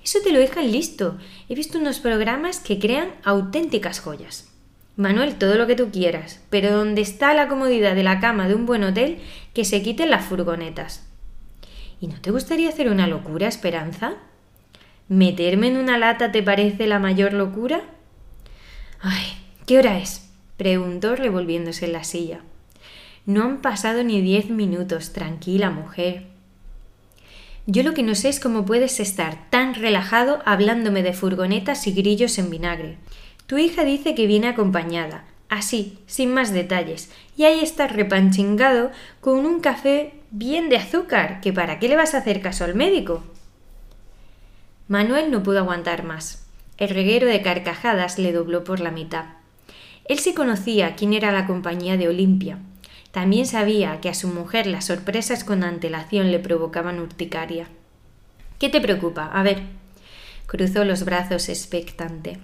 Eso 0.06 0.20
te 0.22 0.30
lo 0.30 0.38
dejan 0.38 0.70
listo. 0.70 1.18
He 1.48 1.56
visto 1.56 1.80
unos 1.80 1.98
programas 1.98 2.60
que 2.60 2.78
crean 2.78 3.08
auténticas 3.24 3.98
joyas. 3.98 4.48
Manuel, 4.94 5.34
todo 5.34 5.56
lo 5.56 5.66
que 5.66 5.74
tú 5.74 5.90
quieras, 5.90 6.40
pero 6.48 6.70
donde 6.70 7.00
está 7.00 7.34
la 7.34 7.48
comodidad 7.48 7.96
de 7.96 8.04
la 8.04 8.20
cama 8.20 8.46
de 8.46 8.54
un 8.54 8.66
buen 8.66 8.84
hotel, 8.84 9.18
que 9.52 9.64
se 9.64 9.82
quiten 9.82 10.10
las 10.10 10.24
furgonetas. 10.24 11.04
¿Y 12.00 12.06
no 12.06 12.20
te 12.20 12.30
gustaría 12.30 12.68
hacer 12.68 12.88
una 12.88 13.08
locura, 13.08 13.48
Esperanza? 13.48 14.14
¿Meterme 15.08 15.66
en 15.66 15.76
una 15.76 15.98
lata 15.98 16.30
te 16.30 16.40
parece 16.40 16.86
la 16.86 17.00
mayor 17.00 17.32
locura? 17.32 17.80
Ay, 19.00 19.26
¿qué 19.66 19.80
hora 19.80 19.98
es? 19.98 20.30
preguntó 20.56 21.16
revolviéndose 21.16 21.86
en 21.86 21.92
la 21.94 22.04
silla. 22.04 22.42
No 23.24 23.42
han 23.42 23.60
pasado 23.60 24.04
ni 24.04 24.20
diez 24.20 24.50
minutos, 24.50 25.12
tranquila 25.12 25.70
mujer. 25.70 26.35
Yo 27.66 27.82
lo 27.82 27.94
que 27.94 28.04
no 28.04 28.14
sé 28.14 28.28
es 28.28 28.38
cómo 28.38 28.64
puedes 28.64 29.00
estar 29.00 29.50
tan 29.50 29.74
relajado 29.74 30.40
hablándome 30.44 31.02
de 31.02 31.12
furgonetas 31.12 31.86
y 31.88 31.92
grillos 31.92 32.38
en 32.38 32.48
vinagre. 32.48 32.96
Tu 33.46 33.58
hija 33.58 33.84
dice 33.84 34.14
que 34.14 34.28
viene 34.28 34.46
acompañada, 34.46 35.24
así, 35.48 35.98
sin 36.06 36.32
más 36.32 36.52
detalles, 36.52 37.10
y 37.36 37.44
ahí 37.44 37.60
estás 37.60 37.92
repanchingado 37.92 38.92
con 39.20 39.44
un 39.46 39.60
café 39.60 40.14
bien 40.30 40.68
de 40.68 40.76
azúcar, 40.76 41.40
que 41.40 41.52
para 41.52 41.80
qué 41.80 41.88
le 41.88 41.96
vas 41.96 42.14
a 42.14 42.18
hacer 42.18 42.40
caso 42.40 42.64
al 42.64 42.76
médico. 42.76 43.24
Manuel 44.86 45.32
no 45.32 45.42
pudo 45.42 45.58
aguantar 45.58 46.04
más. 46.04 46.46
El 46.78 46.90
reguero 46.90 47.26
de 47.26 47.42
carcajadas 47.42 48.18
le 48.18 48.32
dobló 48.32 48.62
por 48.62 48.78
la 48.78 48.92
mitad. 48.92 49.24
Él 50.04 50.20
sí 50.20 50.34
conocía 50.34 50.94
quién 50.94 51.14
era 51.14 51.32
la 51.32 51.46
compañía 51.46 51.96
de 51.96 52.06
Olimpia. 52.06 52.58
También 53.16 53.46
sabía 53.46 53.98
que 54.02 54.10
a 54.10 54.14
su 54.14 54.28
mujer 54.28 54.66
las 54.66 54.84
sorpresas 54.84 55.42
con 55.42 55.64
antelación 55.64 56.30
le 56.30 56.38
provocaban 56.38 57.00
urticaria. 57.00 57.66
¿Qué 58.58 58.68
te 58.68 58.78
preocupa? 58.78 59.30
A 59.32 59.42
ver. 59.42 59.62
Cruzó 60.44 60.84
los 60.84 61.02
brazos 61.06 61.48
expectante. 61.48 62.36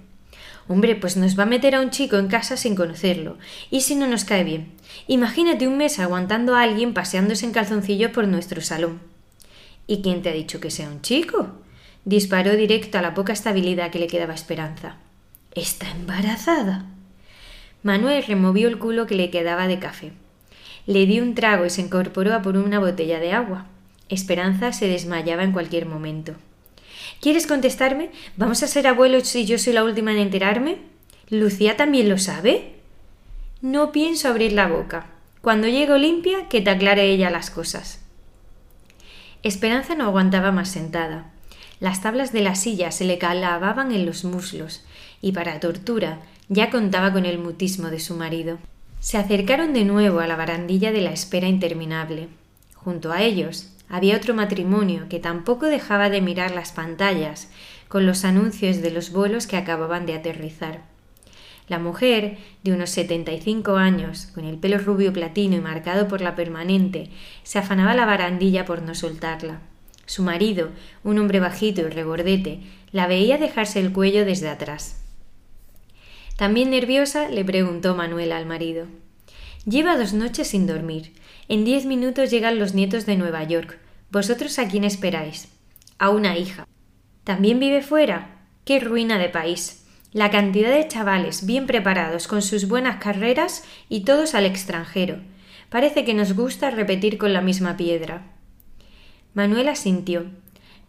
Hombre, 0.67 0.95
pues 0.95 1.15
nos 1.15 1.37
va 1.37 1.43
a 1.43 1.45
meter 1.45 1.75
a 1.75 1.79
un 1.79 1.91
chico 1.91 2.17
en 2.17 2.27
casa 2.27 2.57
sin 2.57 2.73
conocerlo. 2.73 3.37
¿Y 3.69 3.81
si 3.81 3.93
no 3.93 4.07
nos 4.07 4.25
cae 4.25 4.43
bien? 4.43 4.71
Imagínate 5.05 5.67
un 5.67 5.77
mes 5.77 5.99
aguantando 5.99 6.55
a 6.55 6.63
alguien 6.63 6.95
paseándose 6.95 7.45
en 7.45 7.51
calzoncillos 7.51 8.09
por 8.09 8.27
nuestro 8.27 8.59
salón. 8.61 8.99
¿Y 9.85 10.01
quién 10.01 10.23
te 10.23 10.29
ha 10.29 10.33
dicho 10.33 10.59
que 10.59 10.71
sea 10.71 10.89
un 10.89 11.03
chico? 11.03 11.51
Disparó 12.03 12.55
directo 12.55 12.97
a 12.97 13.03
la 13.03 13.13
poca 13.13 13.33
estabilidad 13.33 13.91
que 13.91 13.99
le 13.99 14.07
quedaba 14.07 14.33
esperanza. 14.33 14.97
¿Está 15.53 15.91
embarazada? 15.91 16.87
Manuel 17.83 18.23
removió 18.23 18.67
el 18.69 18.79
culo 18.79 19.05
que 19.05 19.13
le 19.13 19.29
quedaba 19.29 19.67
de 19.67 19.77
café. 19.77 20.13
Le 20.85 21.05
dio 21.05 21.23
un 21.23 21.35
trago 21.35 21.65
y 21.65 21.69
se 21.69 21.81
incorporó 21.81 22.33
a 22.33 22.41
por 22.41 22.57
una 22.57 22.79
botella 22.79 23.19
de 23.19 23.31
agua. 23.31 23.67
Esperanza 24.09 24.73
se 24.73 24.87
desmayaba 24.87 25.43
en 25.43 25.53
cualquier 25.53 25.85
momento. 25.85 26.35
¿Quieres 27.21 27.47
contestarme? 27.47 28.11
¿Vamos 28.35 28.63
a 28.63 28.67
ser 28.67 28.87
abuelos 28.87 29.27
si 29.27 29.45
yo 29.45 29.57
soy 29.57 29.73
la 29.73 29.83
última 29.83 30.11
en 30.11 30.19
enterarme? 30.19 30.79
¿Lucía 31.29 31.77
también 31.77 32.09
lo 32.09 32.17
sabe? 32.17 32.73
No 33.61 33.93
pienso 33.93 34.27
abrir 34.27 34.51
la 34.51 34.67
boca. 34.67 35.07
Cuando 35.41 35.67
llegue 35.67 35.93
Olimpia, 35.93 36.49
que 36.49 36.61
te 36.61 36.69
aclare 36.69 37.09
ella 37.11 37.29
las 37.29 37.49
cosas. 37.49 38.01
Esperanza 39.41 39.95
no 39.95 40.05
aguantaba 40.05 40.51
más 40.51 40.69
sentada. 40.69 41.31
Las 41.79 42.01
tablas 42.01 42.31
de 42.31 42.41
la 42.41 42.55
silla 42.55 42.91
se 42.91 43.05
le 43.05 43.17
calababan 43.17 43.91
en 43.91 44.05
los 44.05 44.23
muslos, 44.23 44.85
y 45.21 45.31
para 45.31 45.59
tortura 45.59 46.19
ya 46.49 46.69
contaba 46.69 47.11
con 47.11 47.25
el 47.25 47.39
mutismo 47.39 47.89
de 47.89 47.99
su 47.99 48.15
marido. 48.15 48.57
Se 49.03 49.17
acercaron 49.17 49.73
de 49.73 49.83
nuevo 49.83 50.21
a 50.21 50.27
la 50.27 50.37
barandilla 50.37 50.93
de 50.93 51.01
la 51.01 51.11
espera 51.11 51.49
interminable. 51.49 52.29
Junto 52.73 53.11
a 53.11 53.21
ellos 53.21 53.67
había 53.89 54.15
otro 54.15 54.33
matrimonio 54.33 55.07
que 55.09 55.19
tampoco 55.19 55.65
dejaba 55.65 56.09
de 56.09 56.21
mirar 56.21 56.51
las 56.51 56.71
pantallas 56.71 57.51
con 57.89 58.05
los 58.05 58.23
anuncios 58.23 58.81
de 58.81 58.91
los 58.91 59.11
vuelos 59.11 59.45
que 59.45 59.57
acababan 59.57 60.05
de 60.05 60.13
aterrizar. 60.13 60.83
La 61.67 61.79
mujer, 61.79 62.37
de 62.63 62.71
unos 62.71 62.91
setenta 62.91 63.33
y 63.33 63.41
cinco 63.41 63.75
años, 63.75 64.27
con 64.33 64.45
el 64.45 64.57
pelo 64.57 64.77
rubio 64.77 65.11
platino 65.11 65.57
y 65.57 65.59
marcado 65.59 66.07
por 66.07 66.21
la 66.21 66.37
permanente, 66.37 67.09
se 67.43 67.59
afanaba 67.59 67.95
la 67.95 68.05
barandilla 68.05 68.63
por 68.63 68.83
no 68.83 68.95
soltarla. 68.95 69.59
Su 70.05 70.23
marido, 70.23 70.69
un 71.03 71.19
hombre 71.19 71.41
bajito 71.41 71.81
y 71.81 71.89
regordete, 71.89 72.61
la 72.93 73.07
veía 73.07 73.37
dejarse 73.37 73.81
el 73.81 73.91
cuello 73.91 74.23
desde 74.23 74.47
atrás. 74.47 75.02
También 76.37 76.71
nerviosa, 76.71 77.29
le 77.29 77.45
preguntó 77.45 77.95
Manuel 77.95 78.31
al 78.31 78.45
marido. 78.45 78.87
Lleva 79.65 79.97
dos 79.97 80.13
noches 80.13 80.47
sin 80.47 80.67
dormir. 80.67 81.13
En 81.47 81.63
diez 81.63 81.85
minutos 81.85 82.31
llegan 82.31 82.59
los 82.59 82.73
nietos 82.73 83.05
de 83.05 83.15
Nueva 83.15 83.43
York. 83.43 83.79
¿Vosotros 84.11 84.59
a 84.59 84.67
quién 84.67 84.83
esperáis? 84.83 85.49
A 85.99 86.09
una 86.09 86.37
hija. 86.37 86.67
¿También 87.23 87.59
vive 87.59 87.81
fuera? 87.81 88.47
¡Qué 88.65 88.79
ruina 88.79 89.17
de 89.17 89.29
país! 89.29 89.85
La 90.11 90.29
cantidad 90.29 90.69
de 90.69 90.87
chavales 90.87 91.45
bien 91.45 91.65
preparados 91.65 92.27
con 92.27 92.41
sus 92.41 92.67
buenas 92.67 92.97
carreras 92.97 93.63
y 93.89 94.01
todos 94.01 94.35
al 94.35 94.45
extranjero. 94.45 95.17
Parece 95.69 96.05
que 96.05 96.13
nos 96.13 96.33
gusta 96.33 96.69
repetir 96.69 97.17
con 97.17 97.33
la 97.33 97.41
misma 97.41 97.77
piedra. 97.77 98.27
Manuela 99.33 99.75
sintió. 99.75 100.27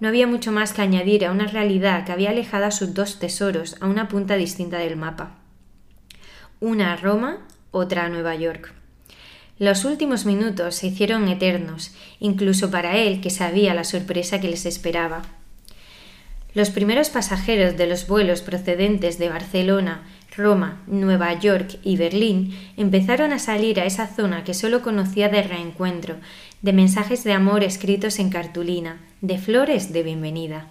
No 0.01 0.09
había 0.09 0.27
mucho 0.27 0.53
más 0.53 0.73
que 0.73 0.83
añadir 0.83 1.25
a 1.25 1.31
una 1.31 1.47
realidad 1.47 2.05
que 2.05 2.13
había 2.13 2.31
alejado 2.31 2.67
a 2.67 2.71
sus 2.71 2.95
dos 2.95 3.19
tesoros 3.19 3.77
a 3.81 3.87
una 3.87 4.09
punta 4.09 4.37
distinta 4.37 4.79
del 4.79 4.97
mapa. 4.97 5.37
Una 6.61 6.93
a 6.93 6.97
Roma, 6.97 7.47
otra 7.71 8.05
a 8.05 8.09
Nueva 8.09 8.35
York. 8.35 8.73
Los 9.59 9.85
últimos 9.85 10.27
minutos 10.27 10.75
se 10.75 10.89
hicieron 10.89 11.29
eternos, 11.29 11.95
incluso 12.19 12.71
para 12.71 12.97
él 12.97 13.21
que 13.21 13.31
sabía 13.31 13.73
la 13.73 13.85
sorpresa 13.85 14.41
que 14.41 14.49
les 14.49 14.67
esperaba. 14.67 15.23
Los 16.55 16.71
primeros 16.71 17.09
pasajeros 17.11 17.77
de 17.77 17.87
los 17.87 18.07
vuelos 18.07 18.41
procedentes 18.41 19.19
de 19.19 19.29
Barcelona, 19.29 20.03
Roma, 20.37 20.83
Nueva 20.87 21.33
York 21.39 21.79
y 21.85 21.97
Berlín 21.97 22.57
empezaron 22.77 23.33
a 23.33 23.39
salir 23.39 23.81
a 23.81 23.85
esa 23.85 24.07
zona 24.07 24.43
que 24.43 24.55
solo 24.55 24.83
conocía 24.83 25.29
de 25.29 25.43
reencuentro, 25.43 26.17
de 26.65 26.73
mensajes 26.73 27.25
de 27.25 27.35
amor 27.35 27.63
escritos 27.63 28.19
en 28.19 28.31
cartulina, 28.31 28.97
de 29.21 29.37
flores 29.37 29.93
de 29.93 30.03
bienvenida. 30.03 30.71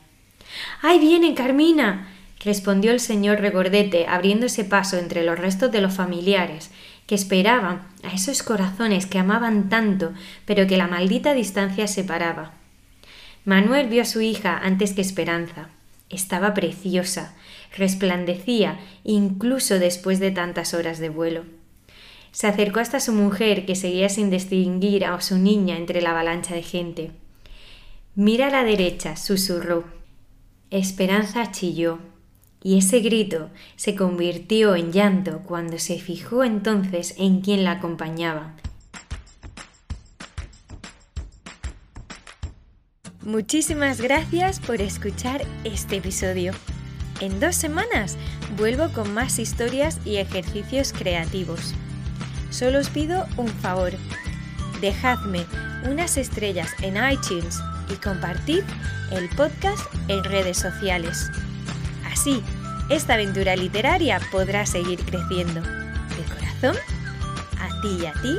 ¡Ahí 0.81 0.97
viene, 0.97 1.35
Carmina! 1.35 2.07
respondió 2.43 2.91
el 2.91 2.99
señor 2.99 3.41
Regordete, 3.41 4.07
abriéndose 4.07 4.65
paso 4.65 4.97
entre 4.97 5.23
los 5.23 5.37
restos 5.37 5.71
de 5.71 5.81
los 5.81 5.93
familiares, 5.93 6.71
que 7.05 7.13
esperaban 7.13 7.83
a 8.01 8.11
esos 8.11 8.41
corazones 8.41 9.05
que 9.05 9.19
amaban 9.19 9.69
tanto, 9.69 10.13
pero 10.45 10.65
que 10.65 10.77
la 10.77 10.87
maldita 10.87 11.35
distancia 11.35 11.85
separaba. 11.85 12.53
Manuel 13.45 13.87
vio 13.87 14.01
a 14.01 14.05
su 14.05 14.19
hija 14.21 14.57
antes 14.63 14.93
que 14.93 15.01
Esperanza. 15.01 15.69
Estaba 16.09 16.55
preciosa, 16.55 17.35
resplandecía 17.77 18.79
incluso 19.03 19.77
después 19.77 20.19
de 20.19 20.31
tantas 20.31 20.73
horas 20.73 20.97
de 20.97 21.09
vuelo. 21.09 21.43
Se 22.33 22.47
acercó 22.47 22.79
hasta 22.79 22.99
su 22.99 23.13
mujer, 23.13 23.63
que 23.67 23.75
seguía 23.75 24.09
sin 24.09 24.31
distinguir 24.31 25.05
a 25.05 25.21
su 25.21 25.37
niña 25.37 25.77
entre 25.77 26.01
la 26.01 26.09
avalancha 26.09 26.55
de 26.55 26.63
gente. 26.63 27.11
Mira 28.15 28.47
a 28.47 28.49
la 28.49 28.63
derecha, 28.63 29.15
susurró. 29.15 29.83
Esperanza 30.71 31.51
chilló, 31.51 31.99
y 32.63 32.79
ese 32.79 33.01
grito 33.01 33.51
se 33.75 33.93
convirtió 33.93 34.75
en 34.75 34.91
llanto 34.91 35.41
cuando 35.45 35.77
se 35.77 35.99
fijó 35.99 36.43
entonces 36.43 37.13
en 37.19 37.41
quien 37.41 37.63
la 37.63 37.73
acompañaba. 37.73 38.55
Muchísimas 43.21 44.01
gracias 44.01 44.59
por 44.59 44.81
escuchar 44.81 45.45
este 45.65 45.97
episodio. 45.97 46.53
En 47.21 47.39
dos 47.39 47.55
semanas 47.55 48.17
vuelvo 48.57 48.89
con 48.91 49.13
más 49.13 49.37
historias 49.37 49.99
y 50.03 50.15
ejercicios 50.17 50.93
creativos 50.93 51.75
solo 52.53 52.79
os 52.79 52.89
pido 52.89 53.25
un 53.37 53.47
favor. 53.47 53.91
Dejadme 54.79 55.45
unas 55.89 56.17
estrellas 56.17 56.71
en 56.81 56.95
iTunes 57.11 57.59
y 57.89 57.95
compartid 57.95 58.63
el 59.11 59.27
podcast 59.29 59.83
en 60.07 60.23
redes 60.23 60.57
sociales. 60.57 61.29
así 62.11 62.43
esta 62.89 63.13
aventura 63.13 63.55
literaria 63.55 64.19
podrá 64.31 64.65
seguir 64.65 64.99
creciendo. 64.99 65.61
De 65.61 66.23
corazón, 66.35 66.75
a 67.59 67.81
ti 67.81 67.97
y 68.01 68.05
a 68.05 68.13
ti, 68.13 68.37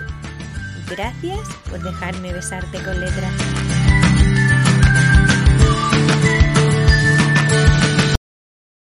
gracias 0.88 1.40
por 1.68 1.82
dejarme 1.82 2.32
besarte 2.32 2.82
con 2.82 3.00
letras. 3.00 3.93